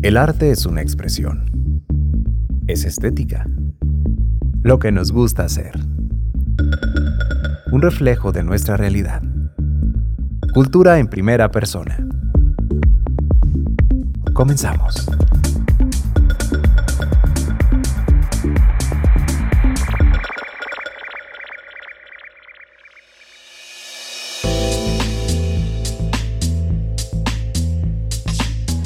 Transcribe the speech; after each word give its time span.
El 0.00 0.16
arte 0.16 0.52
es 0.52 0.64
una 0.64 0.80
expresión. 0.80 1.82
Es 2.68 2.84
estética. 2.84 3.48
Lo 4.62 4.78
que 4.78 4.92
nos 4.92 5.10
gusta 5.10 5.44
hacer. 5.44 5.72
Un 7.72 7.82
reflejo 7.82 8.30
de 8.30 8.44
nuestra 8.44 8.76
realidad. 8.76 9.22
Cultura 10.54 11.00
en 11.00 11.08
primera 11.08 11.50
persona. 11.50 11.98
Comenzamos. 14.34 15.04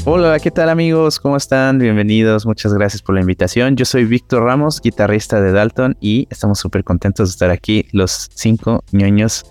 Hola, 0.05 0.41
¿qué 0.41 0.51
tal 0.51 0.69
amigos? 0.69 1.21
¿Cómo 1.21 1.37
están? 1.37 1.79
Bienvenidos, 1.79 2.45
muchas 2.45 2.75
gracias 2.75 3.01
por 3.01 3.15
la 3.15 3.21
invitación. 3.21 3.77
Yo 3.77 3.85
soy 3.85 4.05
Víctor 4.05 4.43
Ramos, 4.43 4.81
guitarrista 4.81 5.41
de 5.41 5.53
Dalton 5.53 5.97
y 6.01 6.27
estamos 6.29 6.59
súper 6.59 6.83
contentos 6.83 7.29
de 7.29 7.31
estar 7.31 7.51
aquí, 7.51 7.87
los 7.93 8.29
cinco 8.35 8.83
ñoños 8.91 9.45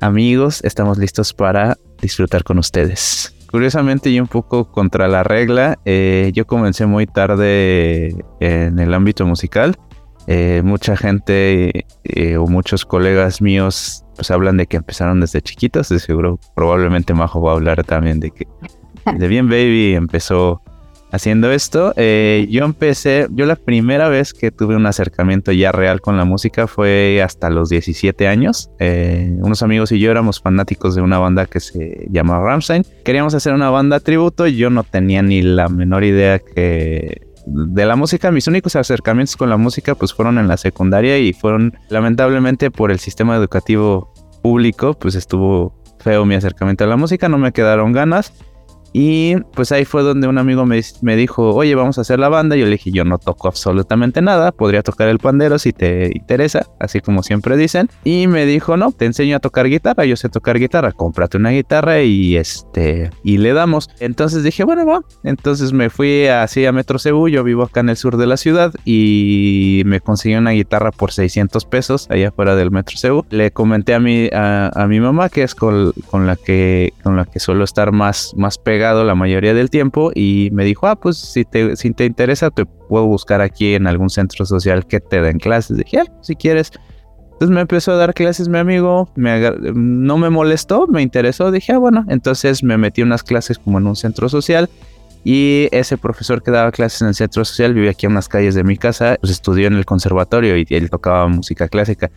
amigos, 0.00 0.60
estamos 0.64 0.98
listos 0.98 1.32
para 1.32 1.78
disfrutar 2.00 2.42
con 2.42 2.58
ustedes. 2.58 3.32
Curiosamente 3.48 4.10
y 4.10 4.18
un 4.18 4.26
poco 4.26 4.72
contra 4.72 5.06
la 5.06 5.22
regla, 5.22 5.78
eh, 5.84 6.32
yo 6.34 6.48
comencé 6.48 6.84
muy 6.84 7.06
tarde 7.06 8.24
en 8.40 8.80
el 8.80 8.94
ámbito 8.94 9.24
musical. 9.24 9.76
Eh, 10.26 10.62
mucha 10.64 10.96
gente 10.96 11.86
eh, 12.02 12.36
o 12.36 12.46
muchos 12.48 12.84
colegas 12.84 13.40
míos 13.40 14.04
pues 14.16 14.30
hablan 14.32 14.56
de 14.56 14.66
que 14.66 14.78
empezaron 14.78 15.20
desde 15.20 15.42
chiquitos, 15.42 15.88
de 15.88 16.00
seguro 16.00 16.40
probablemente 16.56 17.14
Majo 17.14 17.40
va 17.40 17.52
a 17.52 17.54
hablar 17.54 17.84
también 17.84 18.18
de 18.18 18.30
que 18.32 18.46
de 19.18 19.28
Bien 19.28 19.48
Baby 19.48 19.94
empezó 19.94 20.62
haciendo 21.12 21.52
esto. 21.52 21.92
Eh, 21.96 22.48
yo 22.50 22.64
empecé, 22.64 23.28
yo 23.30 23.46
la 23.46 23.56
primera 23.56 24.08
vez 24.08 24.32
que 24.32 24.50
tuve 24.50 24.74
un 24.74 24.86
acercamiento 24.86 25.52
ya 25.52 25.70
real 25.70 26.00
con 26.00 26.16
la 26.16 26.24
música 26.24 26.66
fue 26.66 27.22
hasta 27.22 27.50
los 27.50 27.68
17 27.68 28.26
años. 28.26 28.70
Eh, 28.80 29.36
unos 29.40 29.62
amigos 29.62 29.92
y 29.92 30.00
yo 30.00 30.10
éramos 30.10 30.40
fanáticos 30.40 30.94
de 30.94 31.02
una 31.02 31.18
banda 31.18 31.46
que 31.46 31.60
se 31.60 32.06
llama 32.10 32.40
Ramstein. 32.40 32.84
Queríamos 33.04 33.34
hacer 33.34 33.52
una 33.52 33.70
banda 33.70 34.00
tributo 34.00 34.46
y 34.46 34.56
yo 34.56 34.70
no 34.70 34.82
tenía 34.82 35.22
ni 35.22 35.42
la 35.42 35.68
menor 35.68 36.02
idea 36.02 36.38
que 36.38 37.30
de 37.44 37.86
la 37.86 37.96
música, 37.96 38.30
mis 38.30 38.46
únicos 38.46 38.76
acercamientos 38.76 39.36
con 39.36 39.50
la 39.50 39.56
música 39.56 39.94
pues 39.96 40.14
fueron 40.14 40.38
en 40.38 40.46
la 40.46 40.56
secundaria 40.56 41.18
y 41.18 41.32
fueron 41.32 41.76
lamentablemente 41.88 42.70
por 42.70 42.92
el 42.92 43.00
sistema 43.00 43.36
educativo 43.36 44.12
público 44.42 44.94
pues 44.94 45.16
estuvo 45.16 45.74
feo 45.98 46.24
mi 46.24 46.36
acercamiento 46.36 46.84
a 46.84 46.86
la 46.86 46.96
música, 46.96 47.28
no 47.28 47.38
me 47.38 47.52
quedaron 47.52 47.92
ganas 47.92 48.32
y 48.92 49.36
pues 49.54 49.72
ahí 49.72 49.84
fue 49.84 50.02
donde 50.02 50.28
un 50.28 50.36
amigo 50.38 50.66
me, 50.66 50.80
me, 51.00 51.16
dijo, 51.16 51.54
oye, 51.54 51.74
vamos 51.74 51.96
a 51.98 52.02
hacer 52.02 52.18
la 52.18 52.28
banda. 52.28 52.56
Yo 52.56 52.66
le 52.66 52.72
dije, 52.72 52.90
yo 52.90 53.04
no 53.04 53.18
toco 53.18 53.48
absolutamente 53.48 54.20
nada, 54.20 54.52
podría 54.52 54.82
tocar 54.82 55.08
el 55.08 55.18
pandero 55.18 55.58
si 55.58 55.72
te 55.72 56.10
interesa, 56.14 56.66
así 56.78 57.00
como 57.00 57.22
siempre 57.22 57.56
dicen. 57.56 57.88
Y 58.04 58.26
me 58.26 58.44
dijo, 58.44 58.76
no, 58.76 58.92
te 58.92 59.06
enseño 59.06 59.36
a 59.36 59.40
tocar 59.40 59.68
guitarra, 59.68 60.04
yo 60.04 60.16
sé 60.16 60.28
tocar 60.28 60.58
guitarra, 60.58 60.92
cómprate 60.92 61.38
una 61.38 61.50
guitarra 61.50 62.02
y 62.02 62.36
este, 62.36 63.10
y 63.24 63.38
le 63.38 63.54
damos. 63.54 63.88
Entonces 63.98 64.42
dije, 64.42 64.64
bueno, 64.64 64.84
va. 64.84 65.00
Entonces 65.24 65.72
me 65.72 65.88
fui 65.88 66.26
así 66.26 66.66
a 66.66 66.72
Metro 66.72 66.98
Cebu, 66.98 67.28
yo 67.28 67.44
vivo 67.44 67.62
acá 67.62 67.80
en 67.80 67.88
el 67.88 67.96
sur 67.96 68.18
de 68.18 68.26
la 68.26 68.36
ciudad 68.36 68.74
y 68.84 69.82
me 69.86 70.00
conseguí 70.00 70.34
una 70.34 70.50
guitarra 70.50 70.90
por 70.90 71.12
600 71.12 71.64
pesos 71.64 72.06
allá 72.10 72.28
afuera 72.28 72.56
del 72.56 72.70
Metro 72.70 72.98
Cebu. 72.98 73.24
Le 73.30 73.52
comenté 73.52 73.94
a 73.94 74.00
mi, 74.00 74.28
a, 74.32 74.86
mi 74.86 75.00
mamá, 75.00 75.30
que 75.30 75.44
es 75.44 75.54
con, 75.54 75.92
con, 76.10 76.26
la 76.26 76.36
que, 76.36 76.92
con 77.02 77.16
la 77.16 77.24
que 77.24 77.40
suelo 77.40 77.64
estar 77.64 77.92
más, 77.92 78.34
más 78.36 78.58
pegado 78.58 78.81
la 78.82 79.14
mayoría 79.14 79.54
del 79.54 79.70
tiempo 79.70 80.10
y 80.14 80.50
me 80.52 80.64
dijo, 80.64 80.86
ah, 80.86 80.96
pues 80.96 81.16
si 81.16 81.44
te, 81.44 81.76
si 81.76 81.92
te 81.92 82.04
interesa 82.04 82.50
te 82.50 82.66
puedo 82.66 83.06
buscar 83.06 83.40
aquí 83.40 83.74
en 83.74 83.86
algún 83.86 84.10
centro 84.10 84.44
social 84.44 84.86
que 84.86 85.00
te 85.00 85.22
den 85.22 85.38
clases. 85.38 85.76
Dije, 85.78 86.00
ah, 86.00 86.04
si 86.20 86.36
quieres. 86.36 86.72
Entonces 87.32 87.50
me 87.50 87.60
empezó 87.60 87.92
a 87.92 87.96
dar 87.96 88.14
clases 88.14 88.48
mi 88.48 88.58
amigo, 88.58 89.08
me 89.16 89.50
no 89.74 90.16
me 90.18 90.30
molestó, 90.30 90.86
me 90.86 91.02
interesó, 91.02 91.50
dije, 91.50 91.72
ah, 91.72 91.78
bueno, 91.78 92.04
entonces 92.08 92.62
me 92.62 92.76
metí 92.76 93.02
unas 93.02 93.22
clases 93.22 93.58
como 93.58 93.78
en 93.78 93.86
un 93.86 93.96
centro 93.96 94.28
social 94.28 94.68
y 95.24 95.68
ese 95.72 95.98
profesor 95.98 96.42
que 96.42 96.50
daba 96.50 96.70
clases 96.72 97.02
en 97.02 97.08
el 97.08 97.14
centro 97.14 97.44
social 97.44 97.74
vivía 97.74 97.90
aquí 97.90 98.06
a 98.06 98.08
unas 98.08 98.28
calles 98.28 98.54
de 98.54 98.64
mi 98.64 98.76
casa, 98.76 99.16
pues 99.20 99.32
estudió 99.32 99.68
en 99.68 99.74
el 99.74 99.84
conservatorio 99.84 100.56
y 100.56 100.66
él 100.70 100.90
tocaba 100.90 101.28
música 101.28 101.68
clásica. 101.68 102.10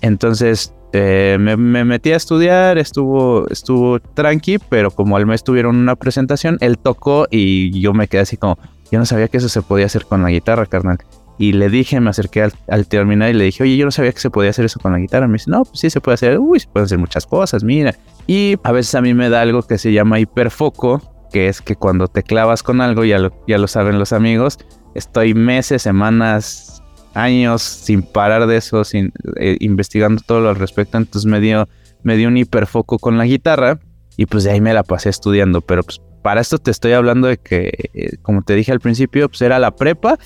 Entonces 0.00 0.74
eh, 0.92 1.36
me, 1.38 1.56
metí 1.56 2.12
a 2.12 2.16
estudiar, 2.16 2.78
estuvo, 2.78 3.46
estuvo 3.48 4.00
tranqui, 4.00 4.58
pero 4.58 4.90
como 4.90 5.16
al 5.16 5.26
mes 5.26 5.44
tuvieron 5.44 5.76
una 5.76 5.96
presentación, 5.96 6.58
él 6.60 6.78
tocó 6.78 7.26
y 7.30 7.78
yo 7.80 7.92
me 7.92 8.08
quedé 8.08 8.22
así 8.22 8.36
como, 8.36 8.58
yo 8.90 8.98
no 8.98 9.06
sabía 9.06 9.28
que 9.28 9.36
eso 9.36 9.48
se 9.48 9.62
podía 9.62 9.86
hacer 9.86 10.06
con 10.06 10.22
la 10.22 10.30
guitarra, 10.30 10.66
carnal. 10.66 10.98
Y 11.38 11.52
le 11.52 11.68
dije, 11.68 12.00
me 12.00 12.10
acerqué 12.10 12.48
al, 12.68 12.86
terminar 12.86 13.28
y 13.28 13.34
le 13.34 13.44
dije, 13.44 13.62
oye, 13.62 13.76
yo 13.76 13.84
no 13.84 13.90
sabía 13.90 14.12
que 14.12 14.20
se 14.20 14.30
podía 14.30 14.50
hacer 14.50 14.64
eso 14.64 14.80
con 14.80 14.92
la 14.92 14.98
guitarra. 14.98 15.26
Me 15.26 15.34
dice, 15.34 15.50
no, 15.50 15.64
pues 15.64 15.80
sí 15.80 15.90
se 15.90 16.00
puede 16.00 16.14
hacer, 16.14 16.38
uy, 16.38 16.60
se 16.60 16.68
pueden 16.68 16.86
hacer 16.86 16.98
muchas 16.98 17.26
cosas, 17.26 17.62
mira. 17.62 17.94
Y 18.26 18.56
a 18.62 18.72
veces 18.72 18.94
a 18.94 19.02
mí 19.02 19.12
me 19.12 19.28
da 19.28 19.42
algo 19.42 19.62
que 19.62 19.76
se 19.76 19.92
llama 19.92 20.18
hiperfoco, 20.18 21.02
que 21.30 21.48
es 21.48 21.60
que 21.60 21.76
cuando 21.76 22.08
te 22.08 22.22
clavas 22.22 22.62
con 22.62 22.80
algo, 22.80 23.04
ya 23.04 23.18
lo, 23.18 23.32
ya 23.46 23.58
lo 23.58 23.68
saben 23.68 23.98
los 23.98 24.14
amigos, 24.14 24.58
estoy 24.94 25.34
meses, 25.34 25.82
semanas, 25.82 26.65
años 27.16 27.62
sin 27.62 28.02
parar 28.02 28.46
de 28.46 28.56
eso, 28.56 28.84
sin, 28.84 29.12
eh, 29.36 29.56
investigando 29.60 30.22
todo 30.24 30.40
lo 30.40 30.48
al 30.50 30.56
respecto. 30.56 30.98
Entonces 30.98 31.30
me 31.30 31.40
dio, 31.40 31.68
me 32.02 32.16
dio 32.16 32.28
un 32.28 32.36
hiperfoco 32.36 32.98
con 32.98 33.18
la 33.18 33.24
guitarra 33.24 33.78
y 34.16 34.26
pues 34.26 34.44
de 34.44 34.52
ahí 34.52 34.60
me 34.60 34.74
la 34.74 34.82
pasé 34.82 35.08
estudiando. 35.08 35.60
Pero 35.60 35.82
pues 35.82 36.00
para 36.22 36.40
esto 36.40 36.58
te 36.58 36.70
estoy 36.70 36.92
hablando 36.92 37.28
de 37.28 37.38
que, 37.38 37.90
eh, 37.94 38.16
como 38.22 38.42
te 38.42 38.54
dije 38.54 38.72
al 38.72 38.80
principio, 38.80 39.28
pues 39.28 39.42
era 39.42 39.58
la 39.58 39.74
prepa 39.74 40.18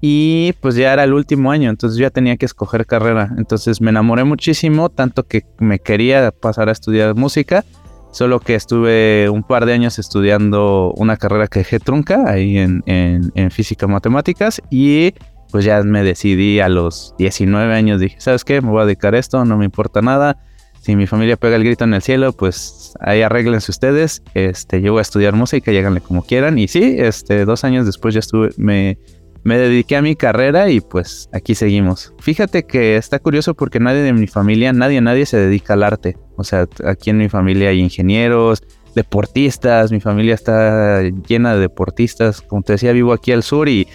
y 0.00 0.52
pues 0.60 0.74
ya 0.74 0.92
era 0.92 1.04
el 1.04 1.14
último 1.14 1.50
año, 1.50 1.70
entonces 1.70 1.98
ya 1.98 2.10
tenía 2.10 2.36
que 2.36 2.46
escoger 2.46 2.86
carrera. 2.86 3.34
Entonces 3.38 3.80
me 3.80 3.90
enamoré 3.90 4.24
muchísimo, 4.24 4.90
tanto 4.90 5.24
que 5.24 5.42
me 5.58 5.78
quería 5.78 6.30
pasar 6.30 6.68
a 6.68 6.72
estudiar 6.72 7.14
música. 7.14 7.64
Solo 8.12 8.40
que 8.40 8.54
estuve 8.54 9.28
un 9.28 9.42
par 9.42 9.66
de 9.66 9.74
años 9.74 9.98
estudiando 9.98 10.92
una 10.96 11.18
carrera 11.18 11.48
que 11.48 11.58
dejé 11.58 11.80
trunca 11.80 12.30
ahí 12.30 12.56
en, 12.56 12.82
en, 12.86 13.30
en 13.34 13.50
física 13.50 13.86
matemáticas 13.86 14.62
y 14.70 15.12
pues 15.50 15.64
ya 15.64 15.82
me 15.82 16.02
decidí 16.02 16.60
a 16.60 16.68
los 16.68 17.14
19 17.18 17.74
años, 17.74 18.00
dije, 18.00 18.16
¿sabes 18.20 18.44
qué? 18.44 18.60
Me 18.60 18.70
voy 18.70 18.82
a 18.82 18.86
dedicar 18.86 19.14
a 19.14 19.18
esto, 19.18 19.44
no 19.44 19.56
me 19.56 19.64
importa 19.64 20.02
nada. 20.02 20.38
Si 20.80 20.94
mi 20.94 21.06
familia 21.06 21.36
pega 21.36 21.56
el 21.56 21.64
grito 21.64 21.84
en 21.84 21.94
el 21.94 22.02
cielo, 22.02 22.32
pues 22.32 22.94
ahí 23.00 23.22
arréglense 23.22 23.72
ustedes. 23.72 24.22
Este, 24.34 24.80
yo 24.80 24.92
voy 24.92 25.00
a 25.00 25.02
estudiar 25.02 25.34
música, 25.34 25.72
lléganle 25.72 26.00
como 26.00 26.22
quieran. 26.22 26.58
Y 26.58 26.68
sí, 26.68 26.94
este, 26.98 27.44
dos 27.44 27.64
años 27.64 27.86
después 27.86 28.14
ya 28.14 28.20
estuve, 28.20 28.50
me, 28.56 28.96
me 29.42 29.58
dediqué 29.58 29.96
a 29.96 30.02
mi 30.02 30.14
carrera 30.14 30.70
y 30.70 30.80
pues 30.80 31.28
aquí 31.32 31.54
seguimos. 31.54 32.12
Fíjate 32.20 32.66
que 32.66 32.96
está 32.96 33.18
curioso 33.18 33.54
porque 33.54 33.80
nadie 33.80 34.02
de 34.02 34.12
mi 34.12 34.28
familia, 34.28 34.72
nadie, 34.72 35.00
nadie 35.00 35.26
se 35.26 35.38
dedica 35.38 35.74
al 35.74 35.82
arte. 35.82 36.16
O 36.36 36.44
sea, 36.44 36.66
aquí 36.84 37.10
en 37.10 37.18
mi 37.18 37.28
familia 37.28 37.70
hay 37.70 37.80
ingenieros, 37.80 38.62
deportistas, 38.96 39.92
mi 39.92 40.00
familia 40.00 40.34
está 40.34 41.02
llena 41.02 41.54
de 41.54 41.60
deportistas. 41.60 42.40
Como 42.40 42.62
te 42.62 42.72
decía, 42.72 42.92
vivo 42.92 43.12
aquí 43.12 43.30
al 43.30 43.42
sur 43.42 43.68
y 43.68 43.86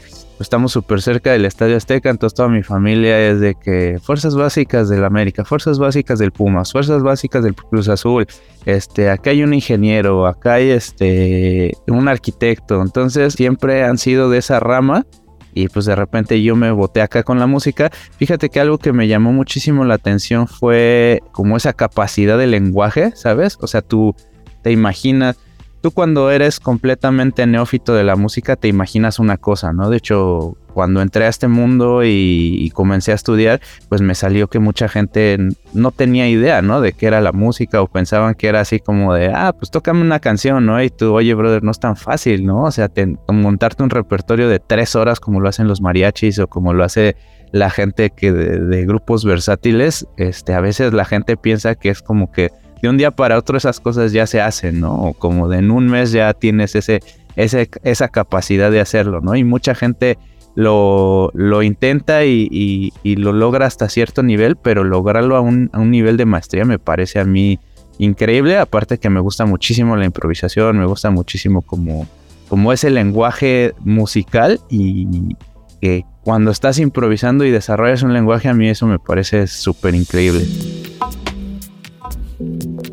estamos 0.41 0.72
súper 0.72 1.02
cerca 1.02 1.31
del 1.31 1.46
Estadio 1.46 1.78
Azteca, 1.78 2.09
entonces 2.09 2.35
toda 2.35 2.50
mi 2.50 2.63
familia 2.63 3.29
es 3.29 3.40
de 3.40 3.56
que 3.56 4.00
fuerzas 4.02 4.35
básicas 4.35 4.90
del 4.90 5.06
América, 5.06 5.46
fuerzas 5.46 5.79
básicas 5.79 6.19
del 6.19 6.31
Pumas, 6.31 6.72
fuerzas 6.72 7.03
básicas 7.03 7.44
del 7.44 7.56
Cruz 7.56 7.88
Azul, 7.88 8.25
este, 8.66 9.09
acá 9.09 9.29
hay 9.29 9.44
un 9.44 9.53
ingeniero, 9.53 10.28
acá 10.28 10.56
hay 10.56 10.69
este, 10.69 11.78
un 11.88 12.07
arquitecto, 12.07 12.81
entonces 12.81 13.34
siempre 13.34 13.84
han 13.84 13.97
sido 13.97 14.29
de 14.29 14.40
esa 14.40 14.59
rama 14.59 15.06
y 15.53 15.68
pues 15.68 15.85
de 15.85 15.96
repente 15.96 16.41
yo 16.41 16.56
me 16.56 16.72
boté 16.72 17.02
acá 17.02 17.23
con 17.23 17.40
la 17.40 17.47
música. 17.47 17.91
Fíjate 18.18 18.50
que 18.50 18.59
algo 18.59 18.78
que 18.78 18.94
me 18.94 19.08
llamó 19.08 19.34
muchísimo 19.34 19.84
la 19.84 19.96
atención 19.96 20.47
fue 20.47 21.22
como 21.31 21.58
esa 21.58 21.73
capacidad 21.73 22.38
de 22.38 22.47
lenguaje, 22.47 23.12
¿sabes? 23.16 23.58
O 23.62 23.68
sea, 23.68 23.81
tú 23.81 24.16
te 24.62 24.72
imaginas 24.72 25.38
tú 25.81 25.92
cuando 25.92 26.31
eres 26.31 26.59
completamente 26.59 27.46
neófito 27.47 27.94
de 27.94 28.03
la 28.03 28.16
música 28.16 28.55
te 28.55 28.67
imaginas 28.67 29.20
una 29.20 29.38
cosa, 29.38 29.73
¿no? 29.73 29.90
De 29.90 29.97
hecho, 29.97 30.58
cuando 30.73 31.02
entré 31.02 31.26
a 31.26 31.28
este 31.28 31.47
mundo 31.47 32.03
y, 32.03 32.72
comencé 32.73 33.11
a 33.11 33.16
estudiar, 33.16 33.59
pues 33.90 34.02
me 34.02 34.16
salió 34.16 34.47
que 34.47 34.59
mucha 34.59 34.88
gente 34.88 35.38
no 35.73 35.91
tenía 35.91 36.29
idea, 36.29 36.61
¿no? 36.61 36.79
De 36.79 36.94
qué 36.94 37.08
era 37.08 37.20
la 37.20 37.34
música 37.34 37.82
o 37.82 37.88
pensaban 37.88 38.35
que 38.35 38.47
era 38.47 38.61
así 38.61 38.79
como 38.79 39.14
de, 39.14 39.32
ah, 39.34 39.53
pues 39.58 39.72
tócame 39.72 40.02
una 40.02 40.20
canción, 40.20 40.66
¿no? 40.66 40.82
Y 40.82 40.90
tú, 40.90 41.14
oye, 41.14 41.34
brother, 41.34 41.64
no 41.64 41.72
es 41.72 41.79
tan 41.79 41.97
fácil, 41.97 42.46
¿no? 42.46 42.64
O 42.64 42.72
sea, 42.72 42.90
montarte 43.28 43.84
un 43.84 43.90
repertorio 43.90 44.47
de 44.47 44.59
tres 44.59 44.96
horas 44.96 45.20
como 45.20 45.41
lo 45.41 45.50
hacen 45.50 45.67
los 45.67 45.82
mariachis 45.82 46.40
o 46.40 46.47
como 46.47 46.73
lo 46.73 46.84
hace 46.84 47.16
la 47.52 47.70
gente 47.70 48.11
que 48.11 48.32
de, 48.32 48.59
de 48.59 48.85
grupos 48.85 49.26
versátiles, 49.26 50.08
este, 50.16 50.53
a 50.53 50.61
veces 50.61 50.94
la 50.94 51.03
gente 51.03 51.35
piensa 51.35 51.76
que 51.76 51.90
es 51.90 52.02
como 52.02 52.32
que 52.32 52.50
de 52.81 52.89
un 52.89 52.97
día 52.97 53.11
para 53.11 53.37
otro 53.37 53.57
esas 53.57 53.79
cosas 53.79 54.11
ya 54.11 54.25
se 54.28 54.41
hacen, 54.41 54.79
¿no? 54.79 54.93
O 54.95 55.13
como 55.13 55.47
de 55.47 55.59
en 55.59 55.72
un 55.72 55.87
mes 55.87 56.11
ya 56.11 56.33
tienes 56.33 56.75
ese, 56.75 57.01
ese 57.35 57.69
esa 57.83 58.07
capacidad 58.09 58.72
de 58.72 58.79
hacerlo, 58.79 59.22
¿no? 59.22 59.35
Y 59.35 59.43
mucha 59.43 59.75
gente 59.75 60.17
lo, 60.55 61.31
lo 61.33 61.63
intenta 61.63 62.25
y, 62.25 62.91
lo 63.03 63.33
logra 63.33 63.66
hasta 63.66 63.87
cierto 63.89 64.23
nivel, 64.23 64.55
pero 64.55 64.83
lograrlo 64.83 65.35
a 65.35 65.41
un, 65.41 65.69
a 65.73 65.79
un 65.79 65.91
nivel 65.91 66.17
de 66.17 66.25
maestría 66.25 66.66
me 66.66 66.79
parece 66.79 67.19
a 67.19 67.25
mí 67.25 67.59
increíble. 67.97 68.57
Aparte 68.57 68.97
que 68.97 69.09
me 69.09 69.19
gusta 69.19 69.45
muchísimo 69.45 69.95
la 69.95 70.05
improvisación, 70.05 70.78
me 70.78 70.85
gusta 70.85 71.09
muchísimo 71.11 71.61
como 71.61 72.07
como 72.51 72.73
ese 72.73 72.89
lenguaje 72.89 73.73
musical 73.79 74.59
y 74.69 75.37
que 75.79 76.03
cuando 76.22 76.51
estás 76.51 76.79
improvisando 76.79 77.45
y 77.45 77.49
desarrollas 77.49 78.03
un 78.03 78.11
lenguaje, 78.11 78.49
a 78.49 78.53
mí 78.53 78.67
eso 78.67 78.87
me 78.87 78.99
parece 78.99 79.47
súper 79.47 79.95
increíble. 79.95 80.45
Thank 82.41 82.88
you. 82.88 82.91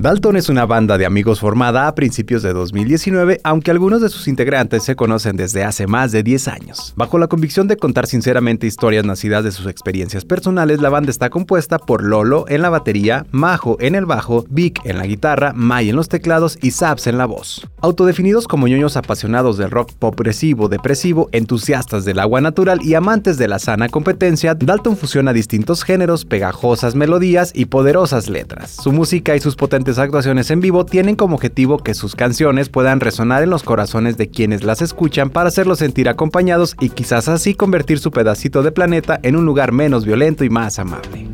Dalton 0.00 0.36
es 0.36 0.48
una 0.48 0.64
banda 0.64 0.96
de 0.96 1.06
amigos 1.06 1.40
formada 1.40 1.88
a 1.88 1.94
principios 1.96 2.44
de 2.44 2.52
2019, 2.52 3.40
aunque 3.42 3.72
algunos 3.72 4.00
de 4.00 4.08
sus 4.08 4.28
integrantes 4.28 4.84
se 4.84 4.94
conocen 4.94 5.36
desde 5.36 5.64
hace 5.64 5.88
más 5.88 6.12
de 6.12 6.22
10 6.22 6.46
años. 6.46 6.92
Bajo 6.94 7.18
la 7.18 7.26
convicción 7.26 7.66
de 7.66 7.76
contar 7.76 8.06
sinceramente 8.06 8.68
historias 8.68 9.04
nacidas 9.04 9.42
de 9.42 9.50
sus 9.50 9.66
experiencias 9.66 10.24
personales, 10.24 10.80
la 10.80 10.88
banda 10.88 11.10
está 11.10 11.30
compuesta 11.30 11.80
por 11.80 12.04
Lolo 12.04 12.44
en 12.46 12.62
la 12.62 12.70
batería, 12.70 13.26
Majo 13.32 13.76
en 13.80 13.96
el 13.96 14.06
bajo, 14.06 14.44
Vic 14.48 14.80
en 14.84 14.98
la 14.98 15.06
guitarra, 15.06 15.52
Mai 15.52 15.88
en 15.88 15.96
los 15.96 16.08
teclados 16.08 16.60
y 16.62 16.70
Saps 16.70 17.08
en 17.08 17.18
la 17.18 17.26
voz. 17.26 17.66
Autodefinidos 17.80 18.46
como 18.46 18.68
ñoños 18.68 18.96
apasionados 18.96 19.58
del 19.58 19.72
rock 19.72 19.90
progresivo, 19.98 20.68
depresivo, 20.68 21.28
entusiastas 21.32 22.04
del 22.04 22.20
agua 22.20 22.40
natural 22.40 22.82
y 22.84 22.94
amantes 22.94 23.36
de 23.36 23.48
la 23.48 23.58
sana 23.58 23.88
competencia, 23.88 24.54
Dalton 24.54 24.96
fusiona 24.96 25.32
distintos 25.32 25.82
géneros, 25.82 26.24
pegajosas 26.24 26.94
melodías 26.94 27.50
y 27.52 27.64
poderosas 27.64 28.28
letras. 28.28 28.76
Su 28.80 28.92
música 28.92 29.34
y 29.34 29.40
sus 29.40 29.56
potentes 29.56 29.87
actuaciones 29.96 30.50
en 30.50 30.60
vivo 30.60 30.84
tienen 30.84 31.16
como 31.16 31.36
objetivo 31.36 31.78
que 31.78 31.94
sus 31.94 32.14
canciones 32.14 32.68
puedan 32.68 33.00
resonar 33.00 33.42
en 33.42 33.48
los 33.48 33.62
corazones 33.62 34.18
de 34.18 34.28
quienes 34.28 34.62
las 34.62 34.82
escuchan 34.82 35.30
para 35.30 35.48
hacerlos 35.48 35.78
sentir 35.78 36.10
acompañados 36.10 36.76
y 36.78 36.90
quizás 36.90 37.26
así 37.28 37.54
convertir 37.54 37.98
su 37.98 38.10
pedacito 38.10 38.62
de 38.62 38.70
planeta 38.70 39.18
en 39.22 39.36
un 39.36 39.46
lugar 39.46 39.72
menos 39.72 40.04
violento 40.04 40.44
y 40.44 40.50
más 40.50 40.78
amable. 40.78 41.26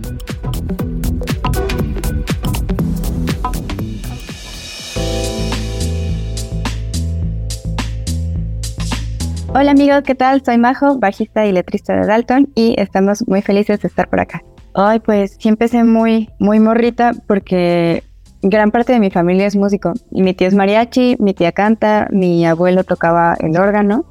Hola 9.49 9.73
amigos, 9.73 10.03
¿qué 10.05 10.15
tal? 10.15 10.45
Soy 10.45 10.59
Majo, 10.59 11.01
bajista 11.01 11.45
y 11.45 11.51
letrista 11.51 11.97
de 11.97 12.07
Dalton 12.07 12.53
y 12.55 12.77
estamos 12.79 13.27
muy 13.27 13.43
felices 13.43 13.81
de 13.81 13.89
estar 13.89 14.09
por 14.09 14.21
acá. 14.21 14.45
Hoy 14.75 15.01
pues 15.01 15.37
sí 15.41 15.49
empecé 15.49 15.83
muy, 15.83 16.29
muy 16.39 16.61
morrita 16.61 17.13
porque 17.27 18.05
gran 18.45 18.71
parte 18.71 18.93
de 18.93 19.01
mi 19.01 19.11
familia 19.11 19.47
es 19.47 19.57
músico. 19.57 19.93
Y 20.11 20.23
mi 20.23 20.35
tío 20.35 20.47
es 20.47 20.55
mariachi, 20.55 21.17
mi 21.19 21.35
tía 21.35 21.53
canta, 21.53 22.09
mi 22.11 22.47
abuelo 22.47 22.85
tocaba 22.85 23.37
el 23.41 23.57
órgano 23.59 24.05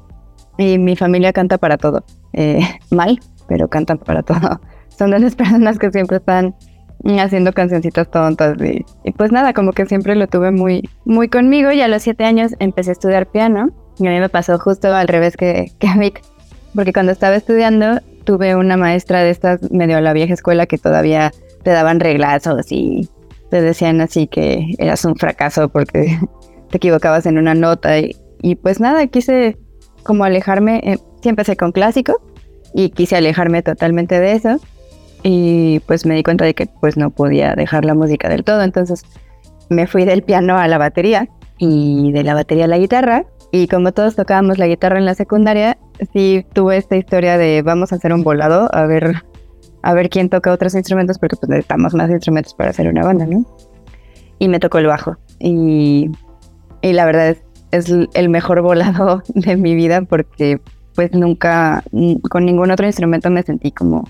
y 0.58 0.78
mi 0.78 0.96
familia 0.96 1.32
canta 1.32 1.58
para 1.58 1.78
todo. 1.78 2.04
Eh, 2.32 2.60
mal, 2.90 3.20
pero 3.48 3.68
cantan 3.68 3.98
para 3.98 4.22
todo. 4.22 4.60
Son 4.88 5.10
de 5.10 5.18
las 5.18 5.34
personas 5.34 5.78
que 5.78 5.90
siempre 5.90 6.18
están 6.18 6.54
haciendo 7.18 7.52
cancioncitas 7.52 8.10
tontas 8.10 8.56
y, 8.62 8.84
y, 9.04 9.12
pues 9.12 9.30
nada, 9.30 9.52
como 9.52 9.72
que 9.72 9.84
siempre 9.84 10.16
lo 10.16 10.26
tuve 10.26 10.50
muy, 10.50 10.88
muy 11.04 11.28
conmigo 11.28 11.70
y 11.70 11.82
a 11.82 11.88
los 11.88 12.02
siete 12.02 12.24
años 12.24 12.54
empecé 12.60 12.90
a 12.90 12.92
estudiar 12.92 13.26
piano 13.26 13.68
y 13.98 14.06
a 14.06 14.10
mí 14.10 14.20
me 14.20 14.30
pasó 14.30 14.58
justo 14.58 14.92
al 14.94 15.06
revés 15.06 15.36
que, 15.36 15.70
que 15.78 15.86
a 15.86 15.96
Vic, 15.98 16.22
porque 16.74 16.92
cuando 16.92 17.12
estaba 17.12 17.36
estudiando 17.36 18.00
tuve 18.24 18.56
una 18.56 18.78
maestra 18.78 19.22
de 19.22 19.30
estas 19.30 19.70
medio 19.70 19.98
a 19.98 20.00
la 20.00 20.14
vieja 20.14 20.32
escuela 20.32 20.64
que 20.64 20.78
todavía 20.78 21.30
te 21.62 21.72
daban 21.72 22.00
reglazos 22.00 22.72
y 22.72 23.08
te 23.54 23.62
decían 23.62 24.00
así 24.00 24.26
que 24.26 24.74
eras 24.78 25.04
un 25.04 25.14
fracaso 25.14 25.68
porque 25.68 26.18
te 26.70 26.76
equivocabas 26.78 27.24
en 27.24 27.38
una 27.38 27.54
nota 27.54 28.00
y, 28.00 28.56
pues 28.56 28.80
nada, 28.80 29.06
quise 29.06 29.56
como 30.02 30.24
alejarme, 30.24 30.80
eh, 30.82 30.98
sí 31.22 31.28
empecé 31.28 31.56
con 31.56 31.70
clásico 31.70 32.20
y 32.74 32.90
quise 32.90 33.14
alejarme 33.14 33.62
totalmente 33.62 34.18
de 34.18 34.32
eso 34.32 34.56
y 35.22 35.78
pues 35.86 36.04
me 36.04 36.16
di 36.16 36.24
cuenta 36.24 36.44
de 36.44 36.54
que 36.54 36.66
pues 36.66 36.96
no 36.96 37.10
podía 37.10 37.54
dejar 37.54 37.84
la 37.84 37.94
música 37.94 38.28
del 38.28 38.42
todo, 38.42 38.60
entonces 38.62 39.04
me 39.70 39.86
fui 39.86 40.04
del 40.04 40.24
piano 40.24 40.58
a 40.58 40.66
la 40.66 40.78
batería 40.78 41.28
y 41.58 42.10
de 42.10 42.24
la 42.24 42.34
batería 42.34 42.64
a 42.64 42.68
la 42.68 42.78
guitarra 42.78 43.24
y 43.52 43.68
como 43.68 43.92
todos 43.92 44.16
tocábamos 44.16 44.58
la 44.58 44.66
guitarra 44.66 44.98
en 44.98 45.04
la 45.04 45.14
secundaria, 45.14 45.78
sí 46.12 46.44
tuve 46.54 46.76
esta 46.76 46.96
historia 46.96 47.38
de 47.38 47.62
vamos 47.62 47.92
a 47.92 47.96
hacer 47.96 48.12
un 48.12 48.24
volado 48.24 48.68
a 48.74 48.84
ver 48.86 49.22
a 49.84 49.92
ver 49.92 50.08
quién 50.08 50.30
toca 50.30 50.50
otros 50.50 50.74
instrumentos, 50.74 51.18
porque 51.18 51.36
pues 51.36 51.50
necesitamos 51.50 51.94
más 51.94 52.10
instrumentos 52.10 52.54
para 52.54 52.70
hacer 52.70 52.88
una 52.88 53.04
banda, 53.04 53.26
¿no? 53.26 53.44
Y 54.38 54.48
me 54.48 54.58
tocó 54.58 54.78
el 54.78 54.86
bajo. 54.86 55.18
Y, 55.38 56.10
y 56.80 56.92
la 56.94 57.04
verdad 57.04 57.28
es, 57.28 57.44
es 57.70 58.08
el 58.14 58.28
mejor 58.30 58.62
volado 58.62 59.22
de 59.34 59.56
mi 59.56 59.74
vida 59.74 60.02
porque 60.02 60.58
pues 60.94 61.12
nunca, 61.12 61.82
con 62.30 62.46
ningún 62.46 62.70
otro 62.70 62.86
instrumento 62.86 63.28
me 63.28 63.42
sentí 63.42 63.72
como, 63.72 64.08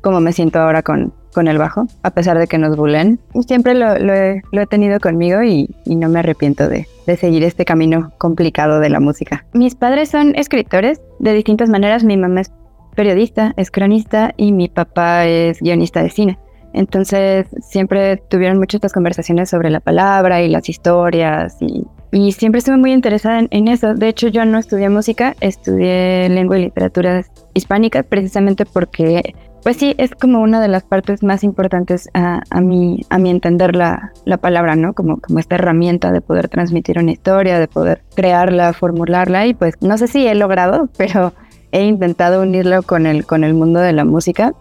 como 0.00 0.20
me 0.20 0.32
siento 0.32 0.60
ahora 0.60 0.82
con, 0.82 1.12
con 1.34 1.46
el 1.46 1.58
bajo, 1.58 1.86
a 2.02 2.10
pesar 2.12 2.38
de 2.38 2.46
que 2.46 2.56
nos 2.56 2.76
bulen. 2.76 3.20
Siempre 3.46 3.74
lo, 3.74 3.98
lo, 3.98 4.14
he, 4.14 4.42
lo 4.50 4.62
he, 4.62 4.66
tenido 4.66 4.98
conmigo 4.98 5.42
y, 5.42 5.74
y 5.84 5.96
no 5.96 6.08
me 6.08 6.20
arrepiento 6.20 6.68
de, 6.68 6.86
de, 7.06 7.16
seguir 7.16 7.42
este 7.42 7.64
camino 7.64 8.12
complicado 8.18 8.80
de 8.80 8.88
la 8.88 9.00
música. 9.00 9.44
Mis 9.52 9.74
padres 9.74 10.10
son 10.10 10.34
escritores 10.36 11.02
de 11.18 11.32
distintas 11.34 11.68
maneras. 11.68 12.04
Mi 12.04 12.16
mamá 12.16 12.42
es 12.42 12.52
periodista, 12.94 13.52
es 13.56 13.70
cronista 13.70 14.32
y 14.36 14.52
mi 14.52 14.68
papá 14.68 15.26
es 15.26 15.60
guionista 15.60 16.02
de 16.02 16.10
cine. 16.10 16.38
Entonces 16.74 17.46
siempre 17.60 18.16
tuvieron 18.16 18.58
muchas 18.58 18.92
conversaciones 18.92 19.50
sobre 19.50 19.70
la 19.70 19.80
palabra 19.80 20.42
y 20.42 20.48
las 20.48 20.68
historias 20.68 21.56
y, 21.60 21.84
siempre 22.32 22.58
estuve 22.58 22.76
muy 22.76 22.92
interesada 22.92 23.46
en, 23.50 23.68
eso. 23.68 23.94
De 23.94 24.08
hecho 24.08 24.28
yo 24.28 24.44
no 24.44 24.58
estudié 24.58 24.90
música, 24.90 25.34
estudié 25.40 26.28
lengua 26.28 26.58
y 26.58 26.64
literatura 26.64 27.24
hispánicas 27.54 28.04
precisamente 28.04 28.66
porque 28.66 29.34
pues 29.62 29.76
sí, 29.76 29.94
es 29.96 30.10
como 30.10 30.40
una 30.40 30.60
de 30.60 30.68
las 30.68 30.82
partes 30.82 31.22
más 31.22 31.44
importantes 31.44 32.08
a, 32.14 32.42
a, 32.50 32.60
mi, 32.60 33.00
a 33.10 33.18
mi 33.18 33.30
entender 33.30 33.76
la, 33.76 34.12
la 34.24 34.36
palabra, 34.36 34.74
¿no? 34.74 34.92
Como, 34.92 35.20
como 35.20 35.38
esta 35.38 35.54
herramienta 35.54 36.10
de 36.10 36.20
poder 36.20 36.48
transmitir 36.48 36.98
una 36.98 37.12
historia, 37.12 37.60
de 37.60 37.68
poder 37.68 38.02
crearla, 38.14 38.72
formularla 38.72 39.46
y 39.46 39.54
pues 39.54 39.74
no 39.80 39.96
sé 39.96 40.08
si 40.08 40.26
he 40.26 40.34
logrado, 40.34 40.88
pero 40.98 41.32
he 41.72 41.84
intentado 41.84 42.42
unirlo 42.42 42.82
con 42.82 43.06
el, 43.06 43.26
con 43.26 43.44
el 43.44 43.54
mundo 43.54 43.80
de 43.80 43.92
la 43.92 44.04
música. 44.04 44.54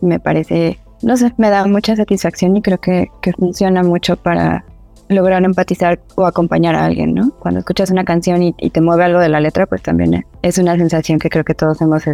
Me 0.00 0.20
parece, 0.20 0.78
no 1.02 1.16
sé, 1.16 1.32
me 1.38 1.50
da 1.50 1.66
mucha 1.66 1.96
satisfacción 1.96 2.56
y 2.56 2.62
creo 2.62 2.78
que, 2.78 3.08
que 3.20 3.32
funciona 3.32 3.82
mucho 3.82 4.16
para 4.16 4.64
lograr 5.08 5.42
empatizar 5.42 6.00
o 6.16 6.26
acompañar 6.26 6.74
a 6.74 6.84
alguien, 6.84 7.14
¿no? 7.14 7.30
Cuando 7.38 7.60
escuchas 7.60 7.90
una 7.90 8.04
canción 8.04 8.42
y, 8.42 8.52
te 8.52 8.80
mueve 8.80 9.04
algo 9.04 9.20
de 9.20 9.28
la 9.28 9.40
letra, 9.40 9.66
pues 9.66 9.82
también 9.82 10.24
es 10.42 10.58
una 10.58 10.76
sensación 10.76 11.18
que 11.18 11.30
creo 11.30 11.44
que 11.44 11.54
todos 11.54 11.80
hemos 11.80 12.04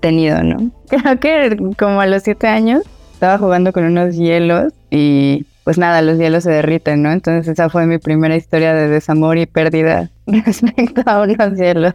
tenido, 0.00 0.42
¿no? 0.42 0.70
Creo 1.20 1.20
que 1.20 1.56
como 1.78 2.00
a 2.00 2.06
los 2.06 2.22
siete 2.22 2.48
años 2.48 2.82
estaba 3.12 3.38
jugando 3.38 3.72
con 3.72 3.84
unos 3.84 4.16
hielos 4.16 4.72
y 4.90 5.46
pues 5.62 5.76
nada, 5.76 6.00
los 6.00 6.18
hielos 6.18 6.44
se 6.44 6.50
derriten, 6.50 7.02
¿no? 7.02 7.12
Entonces 7.12 7.46
esa 7.46 7.68
fue 7.68 7.86
mi 7.86 7.98
primera 7.98 8.34
historia 8.34 8.72
de 8.72 8.88
desamor 8.88 9.36
y 9.38 9.46
pérdida 9.46 10.10
respecto 10.26 11.02
a 11.04 11.22
unos 11.22 11.56
hielos. 11.56 11.94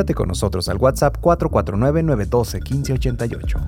Comunícate 0.00 0.14
con 0.14 0.28
nosotros 0.28 0.66
al 0.70 0.78
WhatsApp 0.78 1.18
449-912-1588. 1.20 3.60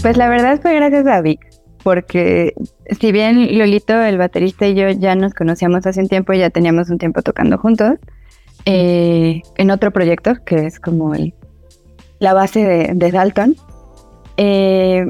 Pues 0.00 0.16
la 0.16 0.28
verdad 0.28 0.60
fue 0.62 0.76
gracias 0.76 1.08
a 1.08 1.20
Vic, 1.22 1.40
porque 1.82 2.54
si 3.00 3.10
bien 3.10 3.58
Lolito, 3.58 4.00
el 4.00 4.16
baterista 4.16 4.68
y 4.68 4.76
yo 4.76 4.88
ya 4.90 5.16
nos 5.16 5.34
conocíamos 5.34 5.84
hace 5.86 6.00
un 6.00 6.08
tiempo 6.08 6.32
y 6.34 6.38
ya 6.38 6.50
teníamos 6.50 6.88
un 6.88 6.98
tiempo 6.98 7.20
tocando 7.22 7.58
juntos, 7.58 7.94
eh, 8.64 9.42
en 9.56 9.72
otro 9.72 9.90
proyecto 9.90 10.34
que 10.46 10.66
es 10.66 10.78
como 10.78 11.16
el, 11.16 11.34
la 12.20 12.32
base 12.32 12.92
de, 12.94 13.10
Dalton, 13.10 13.56
eh, 14.36 15.08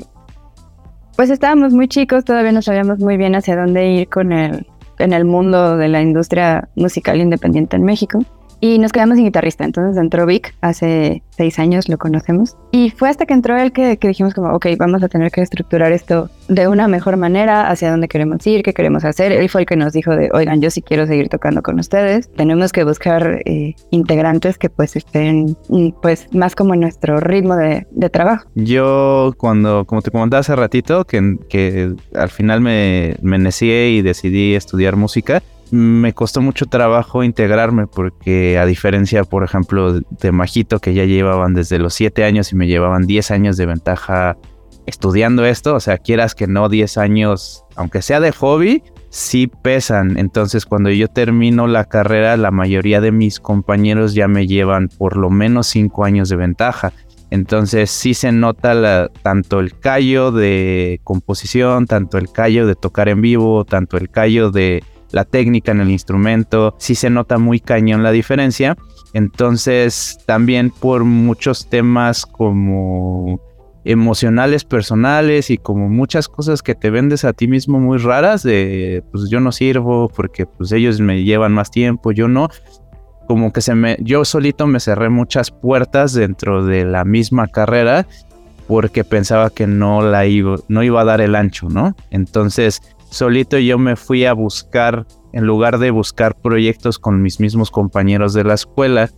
pues 1.16 1.30
estábamos 1.30 1.72
muy 1.72 1.88
chicos, 1.88 2.24
todavía 2.24 2.52
no 2.52 2.62
sabíamos 2.62 2.98
muy 2.98 3.16
bien 3.16 3.34
hacia 3.34 3.56
dónde 3.56 3.88
ir 3.88 4.08
con 4.08 4.32
el, 4.32 4.66
en 4.98 5.12
el 5.12 5.24
mundo 5.24 5.76
de 5.76 5.88
la 5.88 6.02
industria 6.02 6.68
musical 6.76 7.20
independiente 7.20 7.76
en 7.76 7.84
México. 7.84 8.20
Y 8.60 8.78
nos 8.78 8.92
quedamos 8.92 9.16
sin 9.16 9.26
guitarrista. 9.26 9.64
Entonces 9.64 10.00
entró 10.00 10.26
Vic, 10.26 10.54
hace 10.60 11.22
seis 11.30 11.58
años 11.58 11.88
lo 11.88 11.98
conocemos. 11.98 12.56
Y 12.72 12.90
fue 12.90 13.08
hasta 13.08 13.26
que 13.26 13.34
entró 13.34 13.56
él 13.56 13.72
que, 13.72 13.96
dijimos 14.00 14.34
como, 14.34 14.52
ok, 14.52 14.66
vamos 14.78 15.02
a 15.02 15.08
tener 15.08 15.30
que 15.30 15.42
estructurar 15.42 15.92
esto 15.92 16.30
de 16.48 16.68
una 16.68 16.88
mejor 16.88 17.16
manera, 17.16 17.68
hacia 17.68 17.90
dónde 17.90 18.08
queremos 18.08 18.46
ir, 18.46 18.62
qué 18.62 18.72
queremos 18.72 19.04
hacer. 19.04 19.32
Él 19.32 19.48
fue 19.48 19.62
el 19.62 19.66
que 19.66 19.76
nos 19.76 19.92
dijo 19.92 20.14
de, 20.16 20.30
oigan, 20.32 20.60
yo 20.60 20.70
sí 20.70 20.82
quiero 20.82 21.06
seguir 21.06 21.28
tocando 21.28 21.62
con 21.62 21.78
ustedes. 21.78 22.30
Tenemos 22.32 22.72
que 22.72 22.84
buscar 22.84 23.42
eh, 23.44 23.74
integrantes 23.90 24.58
que 24.58 24.70
pues 24.70 24.96
estén 24.96 25.56
mm, 25.68 25.90
pues 26.02 26.32
más 26.32 26.54
como 26.54 26.74
en 26.74 26.80
nuestro 26.80 27.20
ritmo 27.20 27.56
de, 27.56 27.86
trabajo. 28.12 28.46
Yo 28.54 29.32
cuando, 29.38 29.86
como 29.86 30.02
te 30.02 30.10
comentaba 30.10 30.40
hace 30.40 30.54
ratito, 30.54 31.04
que, 31.06 31.38
que 31.48 31.94
al 32.14 32.28
final 32.28 32.60
me, 32.60 33.16
me 33.22 33.38
necié 33.38 33.90
y 33.90 34.02
decidí 34.02 34.54
estudiar 34.54 34.96
música, 34.96 35.42
me 35.70 36.12
costó 36.12 36.40
mucho 36.40 36.66
trabajo 36.66 37.24
integrarme 37.24 37.86
porque 37.86 38.58
a 38.58 38.66
diferencia, 38.66 39.24
por 39.24 39.44
ejemplo, 39.44 40.00
de 40.00 40.32
Majito, 40.32 40.78
que 40.78 40.94
ya 40.94 41.04
llevaban 41.04 41.54
desde 41.54 41.78
los 41.78 41.94
7 41.94 42.24
años 42.24 42.52
y 42.52 42.56
me 42.56 42.66
llevaban 42.66 43.06
10 43.06 43.30
años 43.30 43.56
de 43.56 43.66
ventaja 43.66 44.36
estudiando 44.86 45.46
esto, 45.46 45.74
o 45.74 45.80
sea, 45.80 45.98
quieras 45.98 46.34
que 46.34 46.46
no 46.46 46.68
10 46.68 46.98
años, 46.98 47.64
aunque 47.74 48.02
sea 48.02 48.20
de 48.20 48.32
hobby, 48.32 48.82
sí 49.08 49.46
pesan. 49.46 50.18
Entonces, 50.18 50.66
cuando 50.66 50.90
yo 50.90 51.08
termino 51.08 51.66
la 51.66 51.84
carrera, 51.84 52.36
la 52.36 52.50
mayoría 52.50 53.00
de 53.00 53.12
mis 53.12 53.40
compañeros 53.40 54.14
ya 54.14 54.28
me 54.28 54.46
llevan 54.46 54.88
por 54.88 55.16
lo 55.16 55.30
menos 55.30 55.68
5 55.68 56.04
años 56.04 56.28
de 56.28 56.36
ventaja. 56.36 56.92
Entonces 57.30 57.90
sí 57.90 58.14
se 58.14 58.30
nota 58.30 59.08
tanto 59.22 59.58
el 59.58 59.76
callo 59.78 60.30
de 60.30 61.00
composición, 61.02 61.86
tanto 61.86 62.18
el 62.18 62.30
callo 62.30 62.66
de 62.66 62.76
tocar 62.76 63.08
en 63.08 63.22
vivo, 63.22 63.64
tanto 63.64 63.96
el 63.96 64.08
callo 64.08 64.50
de 64.50 64.84
la 65.14 65.24
técnica 65.24 65.70
en 65.70 65.80
el 65.80 65.90
instrumento, 65.90 66.74
sí 66.78 66.96
se 66.96 67.08
nota 67.08 67.38
muy 67.38 67.60
cañón 67.60 68.02
la 68.02 68.10
diferencia. 68.10 68.76
Entonces, 69.12 70.18
también 70.26 70.70
por 70.70 71.04
muchos 71.04 71.70
temas 71.70 72.26
como 72.26 73.40
emocionales 73.84 74.64
personales 74.64 75.50
y 75.50 75.58
como 75.58 75.88
muchas 75.88 76.26
cosas 76.26 76.62
que 76.62 76.74
te 76.74 76.90
vendes 76.90 77.24
a 77.24 77.32
ti 77.32 77.46
mismo 77.46 77.78
muy 77.78 77.98
raras 77.98 78.42
de 78.42 79.04
pues 79.12 79.28
yo 79.28 79.40
no 79.40 79.52
sirvo 79.52 80.08
porque 80.08 80.46
pues 80.46 80.72
ellos 80.72 81.00
me 81.00 81.22
llevan 81.22 81.52
más 81.52 81.70
tiempo, 81.70 82.10
yo 82.10 82.26
no. 82.26 82.48
Como 83.28 83.52
que 83.52 83.60
se 83.60 83.74
me 83.74 83.96
yo 84.00 84.24
solito 84.24 84.66
me 84.66 84.80
cerré 84.80 85.10
muchas 85.10 85.50
puertas 85.50 86.12
dentro 86.12 86.64
de 86.64 86.84
la 86.84 87.04
misma 87.04 87.46
carrera 87.46 88.06
porque 88.66 89.04
pensaba 89.04 89.50
que 89.50 89.66
no 89.66 90.02
la 90.02 90.26
iba 90.26 90.56
no 90.68 90.82
iba 90.82 91.02
a 91.02 91.04
dar 91.04 91.20
el 91.20 91.34
ancho, 91.34 91.68
¿no? 91.68 91.94
Entonces, 92.10 92.80
solito 93.14 93.58
yo 93.58 93.78
me 93.78 93.96
fui 93.96 94.24
a 94.24 94.32
buscar, 94.32 95.06
en 95.32 95.44
lugar 95.44 95.78
de 95.78 95.90
buscar 95.90 96.34
proyectos 96.34 96.98
con 96.98 97.22
mis 97.22 97.40
mismos 97.40 97.70
compañeros 97.70 98.34
de 98.34 98.44
la 98.44 98.54
escuela, 98.54 99.08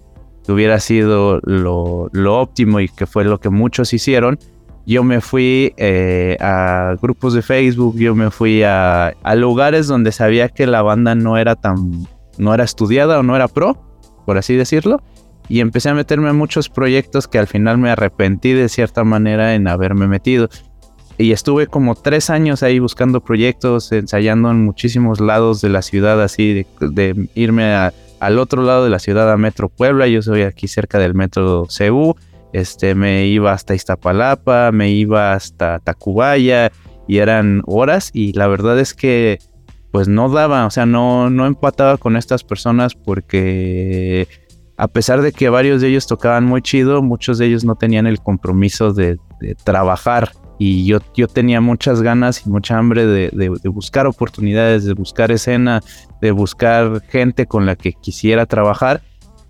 que 0.44 0.52
hubiera 0.52 0.78
sido 0.78 1.40
lo, 1.42 2.10
óptimo 2.40 2.80
y 2.80 2.88
que 2.88 3.06
fue 3.06 3.24
lo 3.24 3.40
que 3.40 3.48
muchos 3.48 3.92
hicieron, 3.92 4.38
yo 4.86 5.02
me 5.02 5.20
fui 5.20 5.72
eh, 5.78 6.36
a 6.40 6.94
grupos 7.02 7.34
de 7.34 7.42
Facebook, 7.42 7.96
yo 7.96 8.14
me 8.14 8.30
fui 8.30 8.62
a, 8.62 9.14
lugares 9.34 9.88
donde 9.88 10.12
sabía 10.12 10.48
que 10.48 10.66
la 10.66 10.82
banda 10.82 11.14
no 11.14 11.38
era 11.38 11.56
tan, 11.56 12.06
no 12.38 12.54
era 12.54 12.62
estudiada 12.62 13.18
o 13.18 13.22
no 13.22 13.34
era 13.34 13.48
pro, 13.48 13.82
por 14.24 14.38
así 14.38 14.54
decirlo, 14.54 15.02
y 15.48 15.60
empecé 15.60 15.88
a 15.88 15.94
meterme 15.94 16.28
en 16.30 16.36
muchos 16.36 16.68
proyectos 16.68 17.26
que 17.26 17.38
al 17.38 17.46
final 17.46 17.78
me 17.78 17.90
arrepentí 17.90 18.52
de 18.52 18.68
cierta 18.68 19.04
manera 19.04 19.54
en 19.54 19.66
haberme 19.66 20.06
metido 20.06 20.48
y 21.18 21.32
estuve 21.32 21.66
como 21.66 21.94
tres 21.94 22.28
años 22.30 22.62
ahí 22.62 22.78
buscando 22.78 23.20
proyectos, 23.20 23.90
ensayando 23.92 24.50
en 24.50 24.64
muchísimos 24.64 25.20
lados 25.20 25.60
de 25.60 25.70
la 25.70 25.82
ciudad, 25.82 26.22
así 26.22 26.66
de, 26.80 27.28
irme 27.34 27.74
al 28.20 28.38
otro 28.38 28.62
lado 28.62 28.84
de 28.84 28.90
la 28.90 28.98
ciudad 28.98 29.30
a 29.32 29.36
Metro 29.36 29.68
Puebla, 29.68 30.06
yo 30.08 30.20
soy 30.20 30.42
aquí 30.42 30.68
cerca 30.68 30.98
del 30.98 31.14
Metro 31.14 31.66
CU, 31.66 32.16
este, 32.52 32.94
me 32.94 33.26
iba 33.26 33.52
hasta 33.52 33.74
Iztapalapa, 33.74 34.72
me 34.72 34.90
iba 34.90 35.32
hasta 35.32 35.78
Tacubaya 35.78 36.70
y 37.08 37.18
eran 37.18 37.62
horas 37.66 38.10
y 38.12 38.32
la 38.32 38.46
verdad 38.46 38.78
es 38.78 38.92
que 38.94 39.38
pues 39.92 40.08
no 40.08 40.28
daba, 40.28 40.66
o 40.66 40.70
sea, 40.70 40.84
no, 40.84 41.30
no 41.30 41.46
empataba 41.46 41.96
con 41.96 42.16
estas 42.16 42.44
personas 42.44 42.94
porque 42.94 44.28
a 44.76 44.88
pesar 44.88 45.22
de 45.22 45.32
que 45.32 45.48
varios 45.48 45.80
de 45.80 45.88
ellos 45.88 46.06
tocaban 46.06 46.44
muy 46.44 46.60
chido, 46.60 47.00
muchos 47.00 47.38
de 47.38 47.46
ellos 47.46 47.64
no 47.64 47.76
tenían 47.76 48.06
el 48.06 48.20
compromiso 48.20 48.92
de, 48.92 49.16
de 49.40 49.54
trabajar 49.54 50.32
y 50.58 50.86
yo, 50.86 50.98
yo 51.14 51.28
tenía 51.28 51.60
muchas 51.60 52.02
ganas 52.02 52.46
y 52.46 52.50
mucha 52.50 52.78
hambre 52.78 53.06
de, 53.06 53.48
buscar 53.64 54.06
oportunidades, 54.06 54.84
de 54.84 54.94
buscar 54.94 55.30
escena, 55.30 55.82
de 56.20 56.30
buscar 56.30 57.02
gente 57.08 57.46
con 57.46 57.66
la 57.66 57.76
que 57.76 57.92
quisiera 57.92 58.46
trabajar. 58.46 59.02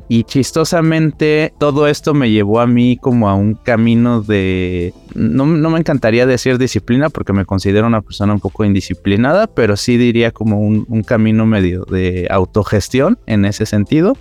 Y 0.09 0.23
chistosamente 0.23 1.53
todo 1.59 1.89
esto 1.89 2.15
me 2.15 2.31
llevó 2.31 2.61
a 2.61 2.67
mí 2.69 2.97
como 2.97 3.29
a 3.29 3.35
un 3.35 3.55
camino 3.55 4.23
de... 4.23 4.95
No, 5.15 5.47
no, 5.47 5.71
me 5.71 5.81
encantaría 5.81 6.27
decir 6.27 6.59
disciplina 6.59 7.11
porque 7.11 7.33
me 7.33 7.45
considero 7.45 7.89
una 7.89 8.03
persona 8.03 8.33
un 8.33 8.39
poco 8.39 8.65
indisciplinada, 8.65 9.49
pero 9.49 9.77
sí 9.77 9.97
diría 9.97 10.31
como 10.31 10.61
un, 10.61 10.87
un 10.89 11.03
camino 11.03 11.45
medio 11.45 11.85
de 11.85 12.29
autogestión 12.31 13.19
en 13.27 13.45
ese 13.47 13.67
sentido 13.67 14.17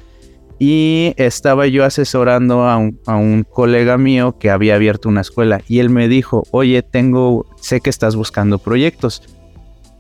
y 0.58 1.14
estaba 1.18 1.68
yo 1.68 1.84
asesorando 1.84 2.64
a 2.64 2.78
un, 2.78 3.44
colega 3.44 3.98
mío 3.98 4.38
que 4.40 4.50
había 4.50 4.76
abierto 4.76 5.10
una 5.10 5.22
escuela 5.22 5.62
y 5.68 5.80
él 5.80 5.90
me 5.90 6.08
dijo, 6.08 6.44
oye, 6.52 6.82
tengo, 6.82 7.46
sé 7.58 7.82
que 7.82 7.90
estás 7.90 8.16
buscando 8.16 8.58
proyectos. 8.58 9.22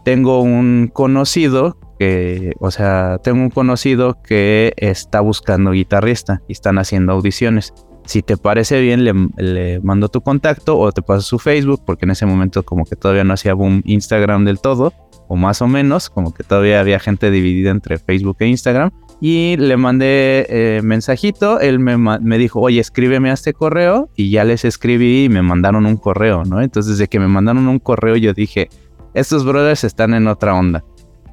Tengo 0.03 0.41
un 0.41 0.89
conocido 0.93 1.77
que, 1.99 2.53
o 2.59 2.71
sea, 2.71 3.19
tengo 3.23 3.41
un 3.41 3.49
conocido 3.49 4.21
que 4.21 4.73
está 4.77 5.19
buscando 5.19 5.71
guitarrista 5.71 6.41
y 6.47 6.53
están 6.53 6.77
haciendo 6.77 7.13
audiciones. 7.13 7.73
Si 8.05 8.21
te 8.21 8.37
parece 8.37 8.81
bien, 8.81 9.03
le, 9.03 9.13
le 9.37 9.79
mando 9.81 10.09
tu 10.09 10.21
contacto 10.21 10.77
o 10.77 10.91
te 10.91 11.01
paso 11.01 11.21
su 11.21 11.39
Facebook, 11.39 11.81
porque 11.85 12.05
en 12.05 12.11
ese 12.11 12.25
momento 12.25 12.63
como 12.63 12.85
que 12.85 12.95
todavía 12.95 13.23
no 13.23 13.33
hacía 13.33 13.55
boom 13.55 13.81
Instagram 13.83 14.45
del 14.45 14.59
todo, 14.59 14.93
o 15.27 15.35
más 15.35 15.61
o 15.63 15.67
menos, 15.67 16.09
como 16.11 16.33
que 16.33 16.43
todavía 16.43 16.79
había 16.79 16.99
gente 16.99 17.31
dividida 17.31 17.71
entre 17.71 17.97
Facebook 17.97 18.37
e 18.39 18.47
Instagram 18.47 18.91
y 19.21 19.55
le 19.57 19.77
mandé 19.77 20.45
eh, 20.49 20.81
mensajito, 20.83 21.59
él 21.59 21.79
me, 21.79 22.37
dijo, 22.37 22.59
oye, 22.59 22.79
escríbeme 22.79 23.29
a 23.29 23.33
este 23.33 23.53
correo 23.53 24.09
y 24.15 24.29
ya 24.29 24.43
les 24.43 24.65
escribí 24.65 25.25
y 25.25 25.29
me 25.29 25.41
mandaron 25.41 25.85
un 25.85 25.97
correo, 25.97 26.43
¿no? 26.43 26.61
Entonces 26.61 26.97
de 26.97 27.07
que 27.07 27.19
me 27.19 27.27
mandaron 27.27 27.67
un 27.67 27.79
correo 27.79 28.17
yo 28.17 28.33
dije, 28.33 28.69
estos 29.13 29.45
brothers 29.45 29.83
están 29.83 30.13
en 30.13 30.27
otra 30.27 30.53
onda. 30.53 30.83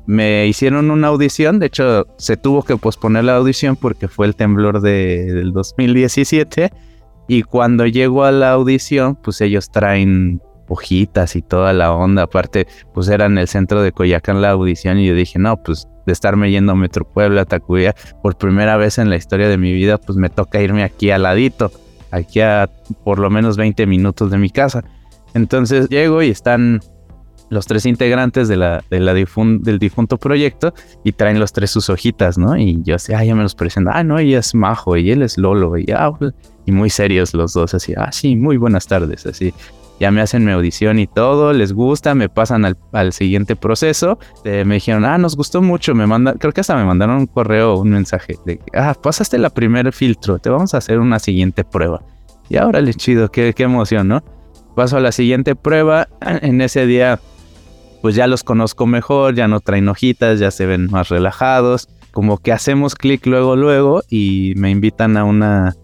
Me 0.07 0.47
hicieron 0.47 0.91
una 0.91 1.09
audición, 1.09 1.59
de 1.59 1.67
hecho 1.67 2.07
se 2.19 2.37
tuvo 2.37 2.63
que 2.63 2.77
posponer 2.77 3.25
la 3.25 3.37
audición 3.37 3.77
porque 3.77 4.09
fue 4.09 4.27
el 4.27 4.37
temblor 4.37 4.81
del 4.81 5.53
2017 5.53 6.71
y 7.29 7.43
cuando 7.43 7.87
llego 7.87 8.25
a 8.25 8.33
la 8.33 8.53
audición 8.53 9.17
pues 9.17 9.41
ellos 9.41 9.71
traen 9.71 10.41
hojitas 10.69 11.37
y 11.37 11.43
toda 11.43 11.73
la 11.73 11.93
onda, 11.93 12.23
aparte 12.23 12.67
pues 12.95 13.09
era 13.09 13.27
en 13.27 13.39
el 13.39 13.49
centro 13.49 13.83
de 13.83 13.93
Coyacán 13.93 14.41
la 14.41 14.51
audición 14.51 14.99
y 14.99 15.07
yo 15.07 15.15
dije, 15.15 15.39
no, 15.39 15.57
pues 15.63 15.87
de 16.07 16.13
estarme 16.13 16.51
yendo 16.51 16.73
a 16.73 16.75
Metro 16.75 17.05
Puebla, 17.05 17.45
Tacuya, 17.45 17.95
por 18.23 18.37
primera 18.37 18.77
vez 18.77 18.99
en 18.99 19.11
la 19.11 19.17
historia 19.17 19.49
de 19.49 19.59
mi 19.59 19.73
vida, 19.73 19.99
pues 19.99 20.17
me 20.17 20.31
toca 20.31 20.61
irme 20.61 20.83
aquí 20.83 21.11
al 21.11 21.23
ladito, 21.23 21.71
aquí 22.11 22.41
a 22.41 22.69
por 23.05 23.19
lo 23.19 23.31
menos 23.31 23.57
20 23.57 23.87
minutos 23.87 24.31
de 24.31 24.39
mi 24.39 24.51
casa. 24.51 24.85
Entonces 25.35 25.89
llego 25.89 26.23
y 26.23 26.31
están 26.31 26.81
los 27.53 27.67
tres 27.67 27.85
integrantes 27.85 28.49
de 28.49 28.57
la, 28.57 28.83
de 28.91 29.01
la 29.01 29.13
del 29.13 29.79
difunto 29.79 30.17
proyecto 30.17 30.73
y 31.05 31.13
traen 31.13 31.39
los 31.39 31.53
tres 31.53 31.71
sus 31.71 31.91
hojitas, 31.91 32.39
¿no? 32.39 32.57
Y 32.57 32.83
yo 32.83 32.95
así, 32.95 33.13
ah, 33.13 33.23
ya 33.25 33.35
me 33.35 33.43
los 33.43 33.55
presento, 33.55 33.91
ah, 33.93 34.03
no, 34.03 34.19
ella 34.19 34.39
es 34.39 34.55
Majo 34.55 34.97
y 34.97 35.11
él 35.11 35.21
es 35.21 35.37
Lolo, 35.37 35.77
y, 35.77 35.87
ah, 35.95 36.11
pues", 36.19 36.33
y 36.65 36.73
muy 36.73 36.89
serios 36.89 37.35
los 37.35 37.53
dos, 37.53 37.75
así, 37.75 37.93
ah, 37.97 38.11
sí, 38.11 38.37
muy 38.37 38.57
buenas 38.57 38.87
tardes, 38.87 39.27
así 39.27 39.53
ya 40.01 40.11
me 40.11 40.21
hacen 40.21 40.45
mi 40.45 40.53
audición 40.53 40.99
y 40.99 41.07
todo, 41.07 41.53
les 41.53 41.73
gusta, 41.73 42.15
me 42.15 42.29
pasan 42.29 42.65
al, 42.65 43.13
siguiente 43.13 43.57
proceso. 43.57 44.19
Eh, 44.45 44.65
me 44.65 44.75
dijeron, 44.75 45.05
ah, 45.05 45.19
nos 45.19 45.37
gustó 45.37 45.63
mucho, 45.63 45.95
me 45.95 46.07
mandan, 46.07 46.39
creo 46.39 46.53
que 46.53 46.61
hasta 46.61 46.77
me 46.77 46.85
mandaron 46.85 47.17
un 47.17 47.27
correo, 47.27 47.77
un 47.77 47.91
mensaje 47.91 48.37
ah, 48.75 48.95
pasaste 49.01 49.39
la 49.39 49.51
primer 49.51 49.93
filtro, 49.93 50.39
te 50.39 50.51
vamos 50.51 50.75
a 50.75 50.79
hacer 50.79 50.99
una 50.99 51.19
siguiente 51.19 51.65
prueba. 51.65 52.03
Y 52.49 52.57
ahora 52.57 52.81
le 52.81 52.95
chido, 52.95 53.31
qué, 53.31 53.55
qué 53.55 53.63
emoción, 53.63 54.09
¿no? 54.09 54.23
Paso 54.75 54.97
a 54.97 55.01
la 55.01 55.13
siguiente 55.13 55.55
prueba, 55.55 56.09
en 56.21 56.61
ese 56.61 56.87
día 56.87 57.21
pues 58.03 58.17
ya 58.17 58.27
los 58.27 58.43
conozco 58.43 58.85
mejor, 58.85 59.37
ya 59.37 59.47
no 59.47 59.61
traen 59.61 59.89
hojitas, 59.89 60.41
ya 60.41 60.51
se 60.51 60.67
ven 60.67 60.91
más 60.91 61.09
relajados, 61.09 61.89
como 62.11 62.37
que 62.39 62.53
hacemos 62.53 62.97
clic 62.97 63.25
luego, 63.27 63.55
luego 63.55 64.03
y 64.11 64.55
me 64.57 64.71
invitan 64.71 65.17
a 65.17 65.25
una, 65.25 65.77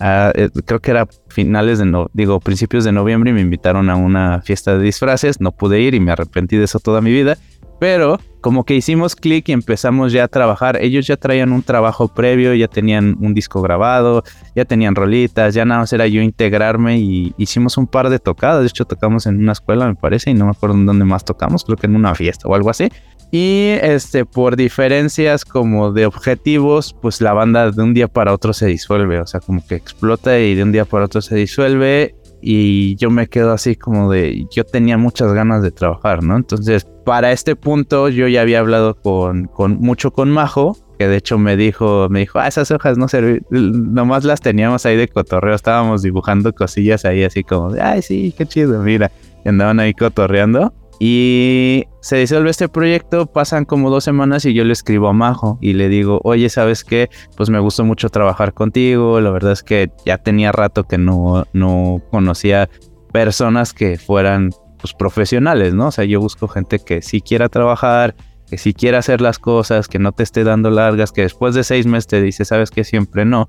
eh, 0.00 0.50
creo 0.64 0.80
que 0.80 0.90
era 0.90 1.06
finales 1.28 1.78
de, 1.78 1.86
no, 1.86 2.10
digo, 2.12 2.40
principios 2.40 2.84
de 2.84 2.92
noviembre 2.92 3.30
y 3.30 3.34
me 3.34 3.40
invitaron 3.40 3.90
a 3.90 3.96
una 3.96 4.42
fiesta 4.42 4.76
de 4.76 4.84
disfraces, 4.84 5.40
no 5.40 5.52
pude 5.52 5.80
ir 5.80 5.94
y 5.94 6.00
me 6.00 6.12
arrepentí 6.12 6.56
de 6.56 6.64
eso 6.64 6.80
toda 6.80 7.00
mi 7.00 7.12
vida, 7.12 7.38
pero 7.84 8.18
como 8.40 8.64
que 8.64 8.74
hicimos 8.74 9.14
clic 9.14 9.50
y 9.50 9.52
empezamos 9.52 10.10
ya 10.10 10.24
a 10.24 10.28
trabajar. 10.28 10.78
Ellos 10.80 11.06
ya 11.06 11.18
traían 11.18 11.52
un 11.52 11.62
trabajo 11.62 12.08
previo, 12.08 12.54
ya 12.54 12.66
tenían 12.66 13.14
un 13.20 13.34
disco 13.34 13.60
grabado, 13.60 14.24
ya 14.56 14.64
tenían 14.64 14.94
rolitas, 14.94 15.52
ya 15.52 15.66
nada 15.66 15.80
más 15.80 15.92
era 15.92 16.06
yo 16.06 16.22
integrarme 16.22 16.96
y 16.96 17.34
hicimos 17.36 17.76
un 17.76 17.86
par 17.86 18.08
de 18.08 18.18
tocadas. 18.18 18.62
De 18.62 18.68
hecho, 18.68 18.86
tocamos 18.86 19.26
en 19.26 19.36
una 19.38 19.52
escuela, 19.52 19.86
me 19.86 19.96
parece, 19.96 20.30
y 20.30 20.34
no 20.34 20.46
me 20.46 20.52
acuerdo 20.52 20.76
en 20.76 20.86
dónde 20.86 21.04
más 21.04 21.26
tocamos, 21.26 21.62
creo 21.62 21.76
que 21.76 21.86
en 21.86 21.94
una 21.94 22.14
fiesta 22.14 22.48
o 22.48 22.54
algo 22.54 22.70
así. 22.70 22.88
Y 23.30 23.76
este, 23.82 24.24
por 24.24 24.56
diferencias 24.56 25.44
como 25.44 25.92
de 25.92 26.06
objetivos, 26.06 26.96
pues 27.02 27.20
la 27.20 27.34
banda 27.34 27.70
de 27.70 27.82
un 27.82 27.92
día 27.92 28.08
para 28.08 28.32
otro 28.32 28.54
se 28.54 28.64
disuelve, 28.64 29.20
o 29.20 29.26
sea, 29.26 29.40
como 29.40 29.62
que 29.66 29.74
explota 29.74 30.38
y 30.38 30.54
de 30.54 30.62
un 30.62 30.72
día 30.72 30.86
para 30.86 31.04
otro 31.04 31.20
se 31.20 31.34
disuelve 31.34 32.14
y 32.46 32.94
yo 32.96 33.08
me 33.08 33.26
quedo 33.26 33.52
así 33.52 33.74
como 33.74 34.12
de, 34.12 34.46
yo 34.50 34.64
tenía 34.64 34.98
muchas 34.98 35.32
ganas 35.32 35.62
de 35.62 35.70
trabajar, 35.70 36.22
¿no? 36.22 36.36
Entonces, 36.36 36.86
para 37.06 37.32
este 37.32 37.56
punto 37.56 38.10
yo 38.10 38.28
ya 38.28 38.42
había 38.42 38.60
hablado 38.60 38.96
con, 38.96 39.46
con 39.46 39.78
mucho 39.80 40.12
con 40.12 40.30
Majo, 40.30 40.76
que 40.98 41.08
de 41.08 41.16
hecho 41.16 41.38
me 41.38 41.56
dijo, 41.56 42.08
me 42.10 42.20
dijo, 42.20 42.38
ah, 42.38 42.46
esas 42.46 42.70
hojas 42.70 42.98
no 42.98 43.08
servían, 43.08 43.46
nomás 43.50 44.24
las 44.24 44.42
teníamos 44.42 44.84
ahí 44.84 44.94
de 44.94 45.08
cotorreo, 45.08 45.54
estábamos 45.54 46.02
dibujando 46.02 46.52
cosillas 46.52 47.06
ahí 47.06 47.24
así 47.24 47.44
como 47.44 47.72
de, 47.72 47.80
ay, 47.80 48.02
sí, 48.02 48.34
qué 48.36 48.44
chido, 48.44 48.82
mira, 48.82 49.10
y 49.42 49.48
andaban 49.48 49.80
ahí 49.80 49.94
cotorreando. 49.94 50.74
Y 51.00 51.86
se 52.00 52.16
disuelve 52.16 52.50
este 52.50 52.68
proyecto, 52.68 53.26
pasan 53.26 53.64
como 53.64 53.90
dos 53.90 54.04
semanas 54.04 54.44
y 54.44 54.54
yo 54.54 54.64
le 54.64 54.72
escribo 54.72 55.08
a 55.08 55.12
Majo 55.12 55.58
y 55.60 55.72
le 55.72 55.88
digo, 55.88 56.20
oye, 56.24 56.48
¿sabes 56.48 56.84
qué? 56.84 57.10
Pues 57.36 57.50
me 57.50 57.58
gustó 57.58 57.84
mucho 57.84 58.08
trabajar 58.08 58.54
contigo, 58.54 59.20
la 59.20 59.30
verdad 59.30 59.52
es 59.52 59.62
que 59.62 59.90
ya 60.06 60.18
tenía 60.18 60.52
rato 60.52 60.84
que 60.84 60.98
no, 60.98 61.44
no 61.52 62.00
conocía 62.10 62.68
personas 63.12 63.72
que 63.72 63.98
fueran 63.98 64.50
pues, 64.80 64.92
profesionales, 64.92 65.74
¿no? 65.74 65.88
O 65.88 65.90
sea, 65.90 66.04
yo 66.04 66.20
busco 66.20 66.46
gente 66.48 66.78
que 66.78 67.02
sí 67.02 67.20
quiera 67.20 67.48
trabajar, 67.48 68.14
que 68.48 68.58
sí 68.58 68.74
quiera 68.74 68.98
hacer 68.98 69.20
las 69.20 69.38
cosas, 69.38 69.88
que 69.88 69.98
no 69.98 70.12
te 70.12 70.22
esté 70.22 70.44
dando 70.44 70.70
largas, 70.70 71.10
que 71.10 71.22
después 71.22 71.54
de 71.54 71.64
seis 71.64 71.86
meses 71.86 72.06
te 72.06 72.20
dice, 72.20 72.44
¿sabes 72.44 72.70
qué? 72.70 72.84
Siempre 72.84 73.24
no. 73.24 73.48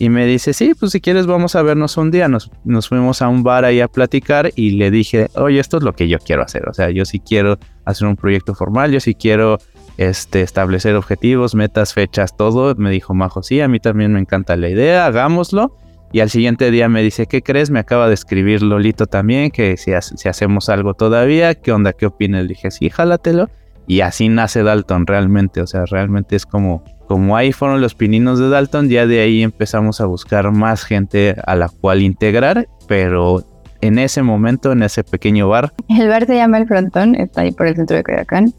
Y 0.00 0.10
me 0.10 0.26
dice, 0.26 0.52
sí, 0.52 0.74
pues 0.78 0.92
si 0.92 1.00
quieres 1.00 1.26
vamos 1.26 1.56
a 1.56 1.62
vernos 1.62 1.96
un 1.96 2.10
día. 2.10 2.28
Nos, 2.28 2.50
nos 2.64 2.88
fuimos 2.88 3.20
a 3.20 3.28
un 3.28 3.42
bar 3.42 3.64
ahí 3.64 3.80
a 3.80 3.88
platicar 3.88 4.50
y 4.54 4.70
le 4.70 4.90
dije, 4.92 5.28
oye, 5.34 5.58
esto 5.58 5.78
es 5.78 5.82
lo 5.82 5.92
que 5.92 6.08
yo 6.08 6.18
quiero 6.18 6.42
hacer. 6.42 6.68
O 6.68 6.74
sea, 6.74 6.90
yo 6.90 7.04
sí 7.04 7.18
quiero 7.18 7.58
hacer 7.84 8.06
un 8.06 8.14
proyecto 8.14 8.54
formal, 8.54 8.92
yo 8.92 9.00
sí 9.00 9.14
quiero 9.14 9.58
este, 9.96 10.42
establecer 10.42 10.94
objetivos, 10.94 11.56
metas, 11.56 11.94
fechas, 11.94 12.36
todo. 12.36 12.76
Me 12.76 12.90
dijo 12.90 13.12
Majo, 13.12 13.42
sí, 13.42 13.60
a 13.60 13.66
mí 13.66 13.80
también 13.80 14.12
me 14.12 14.20
encanta 14.20 14.56
la 14.56 14.68
idea, 14.68 15.06
hagámoslo. 15.06 15.76
Y 16.12 16.20
al 16.20 16.30
siguiente 16.30 16.70
día 16.70 16.88
me 16.88 17.02
dice, 17.02 17.26
¿qué 17.26 17.42
crees? 17.42 17.70
Me 17.70 17.80
acaba 17.80 18.06
de 18.08 18.14
escribir 18.14 18.62
Lolito 18.62 19.06
también, 19.06 19.50
que 19.50 19.76
si, 19.76 19.92
si 20.00 20.28
hacemos 20.28 20.68
algo 20.68 20.94
todavía, 20.94 21.54
¿qué 21.54 21.72
onda? 21.72 21.92
¿Qué 21.92 22.06
opinas? 22.06 22.42
Le 22.42 22.48
dije, 22.50 22.70
sí, 22.70 22.88
jálatelo. 22.88 23.50
Y 23.88 24.00
así 24.02 24.28
nace 24.28 24.62
Dalton 24.62 25.06
realmente, 25.06 25.60
o 25.60 25.66
sea, 25.66 25.84
realmente 25.86 26.36
es 26.36 26.46
como 26.46 26.84
como 27.08 27.36
ahí 27.38 27.52
fueron 27.52 27.80
los 27.80 27.94
pininos 27.94 28.38
de 28.38 28.50
Dalton, 28.50 28.90
ya 28.90 29.06
de 29.06 29.20
ahí 29.20 29.42
empezamos 29.42 30.02
a 30.02 30.04
buscar 30.04 30.52
más 30.52 30.84
gente 30.84 31.34
a 31.46 31.56
la 31.56 31.70
cual 31.70 32.02
integrar, 32.02 32.68
pero 32.86 33.42
en 33.80 33.98
ese 33.98 34.22
momento, 34.22 34.72
en 34.72 34.82
ese 34.82 35.02
pequeño 35.04 35.48
bar. 35.48 35.72
El 35.88 36.08
bar 36.08 36.26
se 36.26 36.36
llama 36.36 36.58
El 36.58 36.68
Frontón, 36.68 37.14
está 37.14 37.40
ahí 37.40 37.50
por 37.50 37.66
el 37.66 37.76
centro 37.76 37.96
de 37.96 38.02
Coyoacán. 38.02 38.52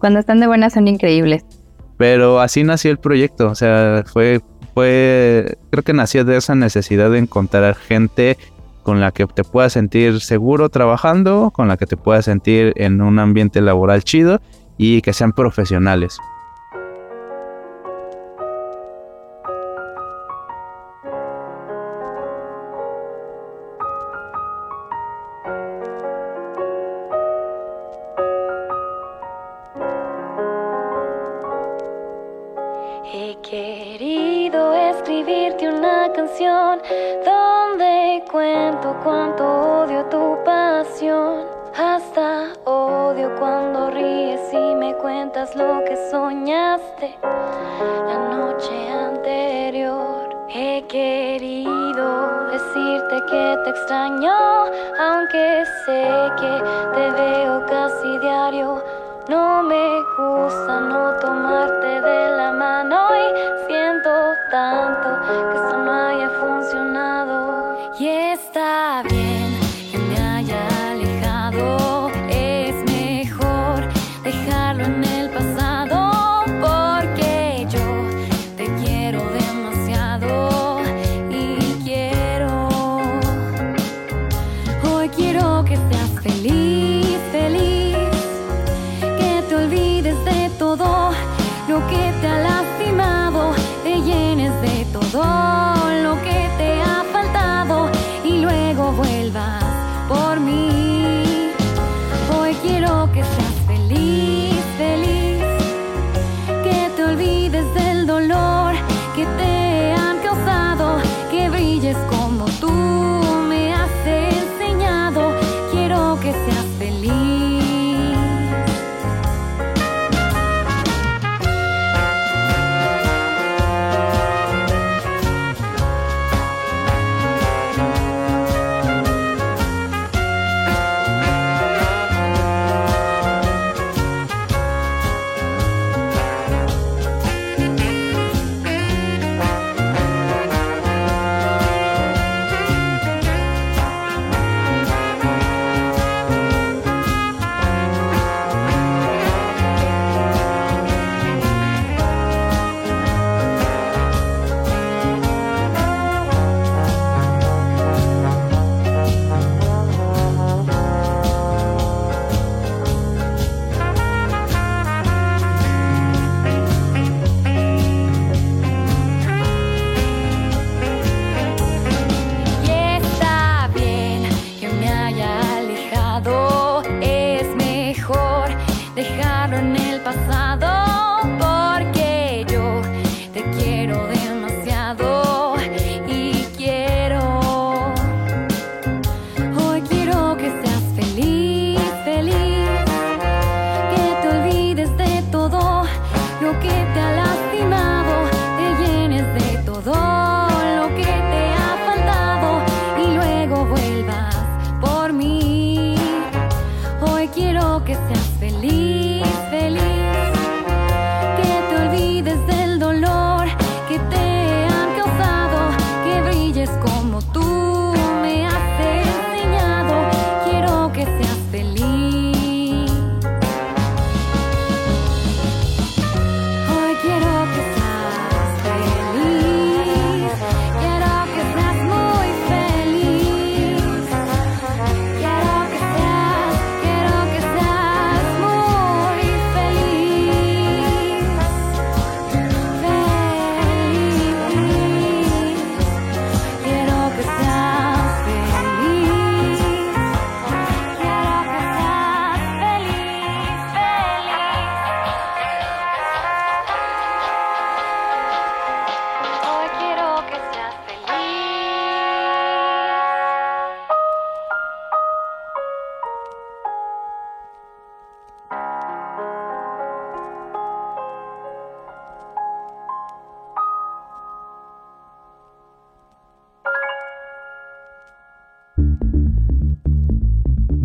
Cuando 0.00 0.18
están 0.18 0.40
de 0.40 0.48
buenas 0.48 0.72
son 0.72 0.88
increíbles. 0.88 1.44
Pero 1.96 2.40
así 2.40 2.64
nació 2.64 2.90
el 2.90 2.98
proyecto, 2.98 3.48
o 3.48 3.54
sea, 3.54 4.02
fue, 4.04 4.40
fue, 4.74 5.56
creo 5.70 5.84
que 5.84 5.92
nació 5.92 6.24
de 6.24 6.36
esa 6.36 6.56
necesidad 6.56 7.10
de 7.12 7.18
encontrar 7.18 7.76
gente 7.76 8.36
con 8.82 9.00
la 9.00 9.12
que 9.12 9.26
te 9.26 9.44
puedas 9.44 9.74
sentir 9.74 10.20
seguro 10.20 10.70
trabajando, 10.70 11.52
con 11.52 11.68
la 11.68 11.76
que 11.76 11.86
te 11.86 11.96
puedas 11.96 12.24
sentir 12.24 12.72
en 12.74 13.00
un 13.00 13.20
ambiente 13.20 13.60
laboral 13.60 14.02
chido 14.02 14.40
y 14.76 15.02
que 15.02 15.12
sean 15.12 15.32
profesionales. 15.32 16.18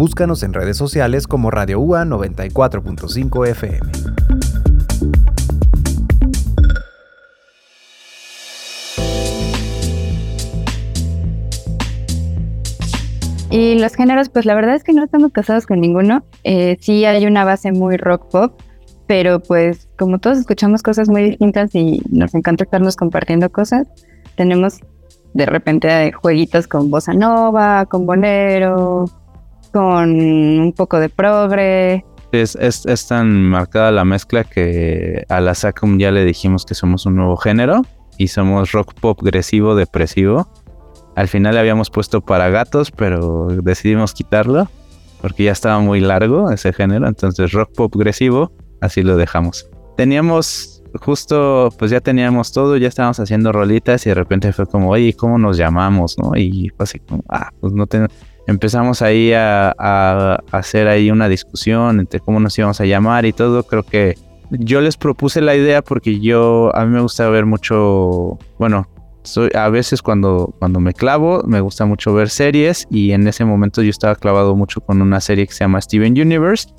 Búscanos 0.02 0.42
en 0.42 0.52
redes 0.52 0.78
sociales 0.78 1.28
como 1.28 1.52
Radio 1.52 1.80
UA 1.80 2.06
94.5 2.06 3.48
FM. 3.50 3.92
Y 13.52 13.78
los 13.78 13.94
géneros, 13.94 14.30
pues 14.30 14.48
la 14.48 14.56
verdad 14.56 14.74
es 14.74 14.84
que 14.84 14.92
no 14.94 15.04
estamos 15.04 15.32
casados 15.34 15.68
con 15.68 15.80
ninguno. 15.80 16.26
Eh, 16.44 16.78
sí 16.82 17.06
hay 17.06 17.28
una 17.28 17.46
base 17.46 17.72
muy 17.72 17.98
rock 17.98 18.28
pop, 18.32 18.60
pero 19.06 19.40
pues 19.40 19.88
como 20.00 20.18
todos 20.18 20.40
escuchamos 20.40 20.82
cosas 20.82 21.10
muy 21.10 21.22
distintas 21.22 21.76
y 21.76 22.02
nos 22.10 22.34
encanta 22.34 22.64
estarnos 22.64 22.96
compartiendo 22.96 23.52
cosas, 23.52 23.86
tenemos 24.36 24.80
de 25.36 25.46
repente 25.46 26.12
jueguitos 26.12 26.68
con 26.68 26.90
bossa 26.90 27.14
nova, 27.14 27.86
con 27.86 28.08
bolero, 28.08 29.06
con 29.72 30.10
un 30.20 30.74
poco 30.74 31.00
de 31.00 31.10
progre. 31.10 32.06
Es, 32.32 32.56
es, 32.56 33.08
tan 33.08 33.44
marcada 33.44 33.92
la 33.92 34.06
mezcla 34.06 34.44
que 34.46 35.26
a 35.28 35.42
la 35.42 35.54
SACUM 35.54 36.00
ya 36.00 36.12
le 36.12 36.24
dijimos 36.24 36.66
que 36.66 36.76
somos 36.76 37.06
un 37.06 37.18
nuevo 37.18 37.36
género 37.36 37.82
y 38.18 38.28
somos 38.28 38.72
rock 38.72 38.94
pop 39.00 39.20
agresivo 39.22 39.76
depresivo. 39.76 40.48
Al 41.16 41.28
final 41.28 41.56
le 41.56 41.60
habíamos 41.60 41.90
puesto 41.90 42.22
para 42.22 42.50
gatos, 42.50 42.90
pero 42.92 43.48
decidimos 43.48 44.14
quitarlo 44.14 44.70
porque 45.22 45.44
ya 45.44 45.52
estaba 45.52 45.80
muy 45.80 46.00
largo 46.00 46.50
ese 46.52 46.72
género. 46.72 47.08
Entonces 47.08 47.52
rock 47.52 47.74
pop 47.76 47.94
agresivo, 47.96 48.54
así 48.80 49.04
lo 49.04 49.18
dejamos. 49.18 49.70
Teníamos 49.98 50.82
justo, 51.00 51.70
pues 51.78 51.92
ya 51.92 52.02
teníamos 52.02 52.52
todo, 52.52 52.78
ya 52.78 52.88
estábamos 52.88 53.20
haciendo 53.20 53.52
rolitas 53.52 54.06
y 54.06 54.10
de 54.10 54.16
repente 54.16 54.52
fue 54.54 54.66
como, 54.66 54.90
oye, 54.90 55.14
¿cómo 55.14 55.38
nos 55.38 55.58
llamamos? 55.58 56.18
¿no? 56.18 56.32
Y 56.36 56.70
fue 56.76 56.84
así 56.84 57.00
como, 57.00 57.24
ah, 57.30 57.52
pues 57.60 57.74
no 57.74 57.88
tenemos 57.88 58.14
empezamos 58.52 59.02
ahí 59.02 59.34
a, 59.34 59.72
hacer 60.52 60.88
ahí 60.88 61.10
una 61.10 61.28
discusión 61.28 62.00
entre 62.00 62.20
cómo 62.20 62.40
nos 62.40 62.58
íbamos 62.58 62.80
a 62.80 62.86
llamar 62.86 63.26
y 63.26 63.34
todo. 63.34 63.64
Creo 63.64 63.84
que 63.84 64.16
yo 64.52 64.82
les 64.82 64.98
propuse 64.98 65.42
la 65.42 65.56
idea 65.56 65.82
porque 65.82 66.20
yo, 66.20 66.72
a 66.76 66.86
mí 66.86 66.92
me 66.94 67.02
gusta 67.02 67.28
ver 67.30 67.46
mucho, 67.46 68.38
bueno, 68.60 68.88
soy, 69.24 69.50
a 69.54 69.70
veces 69.70 70.02
cuando, 70.02 70.54
cuando 70.60 70.80
me 70.80 70.94
clavo, 70.94 71.44
me 71.46 71.62
gusta 71.62 71.86
mucho 71.86 72.14
ver 72.14 72.30
series 72.30 72.88
y 72.90 73.12
en 73.12 73.28
ese 73.28 73.46
momento 73.46 73.82
yo 73.82 73.90
estaba 73.90 74.16
clavado 74.16 74.56
mucho 74.56 74.82
con 74.82 75.02
una 75.02 75.22
serie 75.22 75.48
que 75.48 75.54
se 75.54 75.64
llama 75.64 75.82
Steven 75.82 76.14
Universe. 76.14 76.70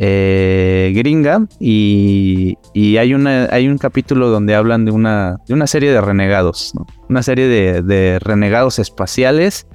Eh, 0.00 0.92
gringa 0.92 1.46
y, 1.60 2.58
hay, 2.74 3.14
una, 3.14 3.44
hay 3.52 3.68
un 3.68 3.78
capítulo 3.78 4.28
donde 4.28 4.56
hablan 4.56 4.84
de 4.84 4.90
una, 4.90 5.36
de 5.46 5.54
una 5.54 5.68
serie 5.68 5.92
de 5.92 6.00
renegados, 6.00 6.72
una 7.08 7.22
serie 7.22 7.46
de 7.80 8.18
renegados 8.18 8.80
espaciales 8.80 9.68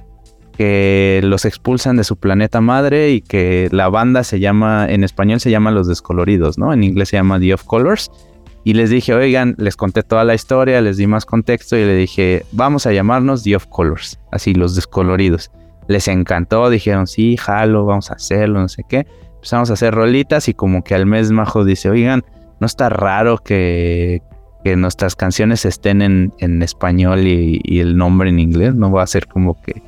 que 0.60 1.22
los 1.24 1.46
expulsan 1.46 1.96
de 1.96 2.04
su 2.04 2.16
planeta 2.16 2.60
madre 2.60 3.12
y 3.12 3.22
que 3.22 3.70
la 3.72 3.88
banda 3.88 4.24
se 4.24 4.40
llama, 4.40 4.84
en 4.90 5.04
español 5.04 5.40
se 5.40 5.50
llama 5.50 5.70
Los 5.70 5.88
Descoloridos, 5.88 6.58
¿no? 6.58 6.74
En 6.74 6.84
inglés 6.84 7.08
se 7.08 7.16
llama 7.16 7.40
The 7.40 7.54
of 7.54 7.64
Colors. 7.64 8.10
Y 8.62 8.74
les 8.74 8.90
dije, 8.90 9.14
oigan, 9.14 9.54
les 9.56 9.74
conté 9.74 10.02
toda 10.02 10.22
la 10.22 10.34
historia, 10.34 10.82
les 10.82 10.98
di 10.98 11.06
más 11.06 11.24
contexto 11.24 11.78
y 11.78 11.86
le 11.86 11.94
dije, 11.94 12.44
vamos 12.52 12.84
a 12.84 12.92
llamarnos 12.92 13.42
The 13.42 13.56
of 13.56 13.68
Colors, 13.68 14.20
así, 14.32 14.52
los 14.52 14.74
descoloridos. 14.74 15.50
Les 15.88 16.08
encantó, 16.08 16.68
dijeron, 16.68 17.06
sí, 17.06 17.38
jalo, 17.38 17.86
vamos 17.86 18.10
a 18.10 18.16
hacerlo, 18.16 18.60
no 18.60 18.68
sé 18.68 18.84
qué. 18.86 19.06
Empezamos 19.36 19.70
a 19.70 19.72
hacer 19.72 19.94
rolitas 19.94 20.46
y 20.50 20.52
como 20.52 20.84
que 20.84 20.94
al 20.94 21.06
mes 21.06 21.30
Majo 21.30 21.64
dice, 21.64 21.88
oigan, 21.88 22.22
no 22.60 22.66
está 22.66 22.90
raro 22.90 23.38
que, 23.38 24.20
que 24.62 24.76
nuestras 24.76 25.16
canciones 25.16 25.64
estén 25.64 26.02
en, 26.02 26.34
en 26.36 26.62
español 26.62 27.26
y, 27.26 27.62
y, 27.64 27.80
el 27.80 27.96
nombre 27.96 28.28
en 28.28 28.40
inglés, 28.40 28.74
no 28.74 28.92
va 28.92 29.04
a 29.04 29.06
ser 29.06 29.26
como 29.26 29.58
que 29.62 29.80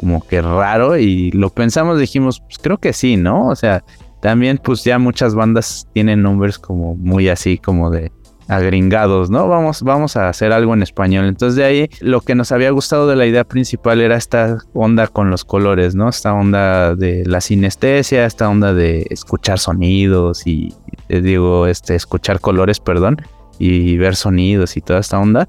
como 0.00 0.26
que 0.26 0.40
raro 0.40 0.96
y 0.96 1.30
lo 1.32 1.50
pensamos, 1.50 1.98
dijimos, 1.98 2.40
pues 2.40 2.56
creo 2.56 2.78
que 2.78 2.94
sí, 2.94 3.18
¿no? 3.18 3.48
O 3.48 3.54
sea, 3.54 3.84
también 4.22 4.58
pues 4.58 4.82
ya 4.82 4.98
muchas 4.98 5.34
bandas 5.34 5.86
tienen 5.92 6.22
nombres 6.22 6.58
como 6.58 6.96
muy 6.96 7.28
así 7.28 7.58
como 7.58 7.90
de 7.90 8.10
agringados, 8.48 9.28
¿no? 9.28 9.46
Vamos, 9.46 9.82
vamos 9.82 10.16
a 10.16 10.30
hacer 10.30 10.52
algo 10.52 10.72
en 10.72 10.82
español. 10.82 11.26
Entonces 11.26 11.54
de 11.54 11.64
ahí 11.64 11.90
lo 12.00 12.22
que 12.22 12.34
nos 12.34 12.50
había 12.50 12.70
gustado 12.70 13.06
de 13.08 13.14
la 13.14 13.26
idea 13.26 13.44
principal 13.44 14.00
era 14.00 14.16
esta 14.16 14.56
onda 14.72 15.06
con 15.06 15.28
los 15.28 15.44
colores, 15.44 15.94
¿no? 15.94 16.08
Esta 16.08 16.32
onda 16.32 16.96
de 16.96 17.22
la 17.26 17.42
sinestesia, 17.42 18.24
esta 18.24 18.48
onda 18.48 18.72
de 18.72 19.06
escuchar 19.10 19.58
sonidos 19.58 20.46
y, 20.46 20.74
digo, 21.08 21.66
este, 21.66 21.94
escuchar 21.94 22.40
colores, 22.40 22.80
perdón, 22.80 23.18
y 23.58 23.98
ver 23.98 24.16
sonidos 24.16 24.78
y 24.78 24.80
toda 24.80 25.00
esta 25.00 25.20
onda. 25.20 25.46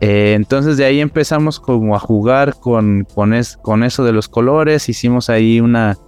Eh, 0.00 0.32
entonces 0.34 0.78
de 0.78 0.86
ahí 0.86 1.00
empezamos 1.00 1.60
como 1.60 1.94
a 1.94 1.98
jugar 1.98 2.54
con, 2.58 3.06
con, 3.14 3.34
eso 3.34 4.04
de 4.04 4.12
los 4.12 4.28
colores, 4.28 4.88
hicimos 4.88 5.28
ahí 5.28 5.60
una, 5.60 5.98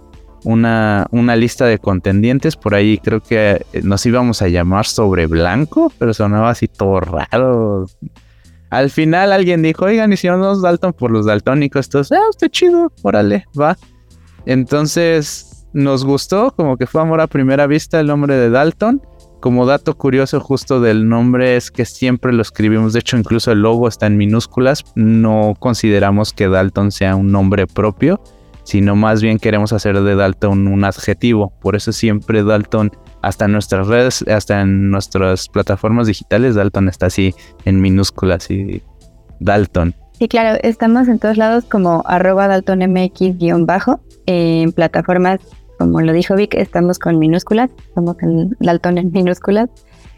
una, 0.43 1.35
lista 1.35 1.65
de 1.65 1.77
contendientes, 1.77 2.55
por 2.55 2.73
ahí 2.73 2.97
creo 2.97 3.21
que 3.21 3.65
eh, 3.71 3.81
nos 3.83 4.03
íbamos 4.07 4.41
a 4.41 4.47
llamar 4.47 4.87
sobre 4.87 5.27
blanco, 5.27 5.91
pero 5.99 6.13
sonaba 6.13 6.49
así 6.49 6.67
todo 6.67 7.01
raro. 7.01 7.85
Al 8.71 8.89
final 8.89 9.31
alguien 9.31 9.61
dijo, 9.61 9.85
oigan, 9.85 10.11
hicimos 10.11 10.63
Dalton 10.63 10.93
por 10.93 11.11
los 11.11 11.27
daltónicos, 11.27 11.85
entonces, 11.85 12.17
ah, 12.17 12.29
está 12.31 12.49
chido, 12.49 12.91
órale, 13.03 13.45
va. 13.59 13.77
Entonces 14.47 15.67
nos 15.73 16.03
gustó, 16.03 16.51
como 16.55 16.77
que 16.77 16.87
fue 16.87 17.01
amor 17.01 17.21
a 17.21 17.27
primera 17.27 17.67
vista 17.67 17.99
el 17.99 18.07
nombre 18.07 18.35
de 18.35 18.49
Dalton. 18.49 19.01
Como 19.43 19.65
dato 19.65 19.97
curioso 19.97 20.39
justo 20.39 20.79
del 20.79 21.09
nombre 21.09 21.57
es 21.57 21.69
que 21.69 21.83
siempre 21.83 22.31
lo 22.31 22.41
escribimos, 22.41 22.93
de 22.93 23.01
hecho 23.01 23.17
incluso 23.17 23.51
el 23.51 23.59
logo 23.59 23.89
está 23.89 24.07
en 24.07 24.15
minúsculas, 24.15 24.85
no 24.95 25.53
consideramos 25.59 26.31
que 26.31 26.47
Dalton 26.47 26.93
sea 26.93 27.17
un 27.17 27.29
nombre 27.29 27.67
propio, 27.67 28.23
sino 28.63 28.95
más 28.95 29.21
bien 29.21 29.39
queremos 29.39 29.73
hacer 29.73 29.99
de 29.99 30.15
Dalton 30.15 30.69
un 30.69 30.85
adjetivo, 30.85 31.51
por 31.59 31.75
eso 31.75 31.91
siempre 31.91 32.41
Dalton, 32.41 32.93
hasta 33.21 33.43
en 33.43 33.51
nuestras 33.51 33.87
redes, 33.87 34.23
hasta 34.29 34.61
en 34.61 34.89
nuestras 34.89 35.49
plataformas 35.49 36.07
digitales, 36.07 36.55
Dalton 36.55 36.87
está 36.87 37.07
así 37.07 37.35
en 37.65 37.81
minúsculas 37.81 38.49
y 38.49 38.81
Dalton. 39.41 39.93
Sí, 40.19 40.29
claro, 40.29 40.57
estamos 40.63 41.09
en 41.09 41.19
todos 41.19 41.35
lados 41.35 41.65
como 41.65 42.01
arroba 42.05 42.47
daltonmx-bajo, 42.47 43.99
en 44.25 44.71
plataformas 44.71 45.41
como 45.77 46.01
lo 46.01 46.13
dijo 46.13 46.35
Vic, 46.35 46.53
estamos 46.55 46.99
con 46.99 47.19
minúsculas, 47.19 47.69
estamos 47.87 48.15
en 48.21 48.55
Dalton 48.59 48.97
en 48.97 49.11
minúsculas. 49.11 49.69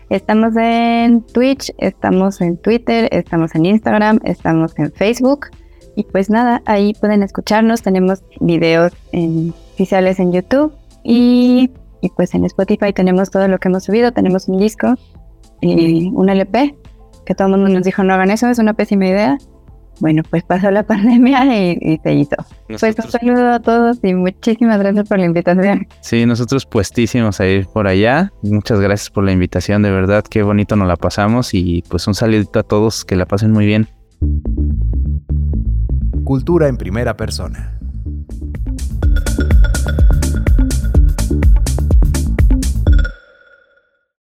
Estamos 0.10 0.56
en 0.56 1.22
Twitch, 1.22 1.74
estamos 1.80 2.40
en 2.40 2.58
Twitter, 2.58 3.10
estamos 3.12 3.56
en 3.56 3.66
Instagram, 3.66 4.20
estamos 4.24 4.78
en 4.78 4.92
Facebook. 4.92 5.48
Y 5.96 6.04
pues 6.04 6.30
nada, 6.30 6.62
ahí 6.66 6.94
pueden 6.94 7.24
escucharnos. 7.24 7.82
Tenemos 7.82 8.24
videos 8.40 8.94
oficiales 9.74 10.20
en 10.20 10.32
YouTube 10.32 10.74
y, 11.04 11.72
y, 12.02 12.10
pues 12.10 12.36
en 12.36 12.46
Spotify 12.46 12.94
tenemos 12.94 13.32
todo 13.32 13.48
lo 13.48 13.58
que 13.58 13.68
hemos 13.68 13.86
subido. 13.86 14.12
Tenemos 14.12 14.48
un 14.48 14.60
disco 14.60 14.94
y 15.62 16.12
un 16.14 16.30
LP, 16.30 16.76
que 17.26 17.34
todo 17.34 17.48
el 17.48 17.54
mundo 17.54 17.70
nos 17.70 17.84
dijo 17.84 18.04
no 18.04 18.14
hagan 18.14 18.30
eso, 18.30 18.48
es 18.50 18.60
una 18.60 18.74
pésima 18.74 19.08
idea. 19.08 19.38
Bueno, 20.00 20.24
pues 20.30 20.44
pasó 20.44 20.72
la 20.72 20.84
pandemia 20.88 21.46
y, 21.46 22.00
se 22.04 22.14
hizo. 22.14 22.36
Pues 22.68 22.84
un 22.84 23.12
saludo 23.12 23.52
a 23.52 23.60
todos 23.60 24.00
y 24.04 24.14
muchísimas 24.14 24.80
gracias 24.80 25.08
por 25.08 25.20
la 25.20 25.26
invitación. 25.26 25.88
Sí, 26.02 26.26
nosotros 26.26 26.66
puestísimos 26.66 27.40
a 27.40 27.48
ir 27.48 27.68
por 27.68 27.88
allá. 27.88 28.32
Muchas 28.42 28.80
gracias 28.80 29.10
por 29.10 29.24
la 29.24 29.32
invitación, 29.32 29.82
de 29.82 29.92
verdad, 29.92 30.24
qué 30.30 30.44
bonito 30.44 30.76
nos 30.76 30.88
la 30.88 30.96
pasamos 30.96 31.54
y 31.54 31.84
pues 31.90 32.08
un 32.08 32.14
saludito 32.14 32.60
a 32.60 32.64
todos, 32.64 33.06
que 33.06 33.16
la 33.16 33.26
pasen 33.26 33.52
muy 33.52 33.66
bien. 33.66 33.88
Cultura 36.24 36.68
en 36.68 36.78
primera 36.78 37.16
persona. 37.16 37.75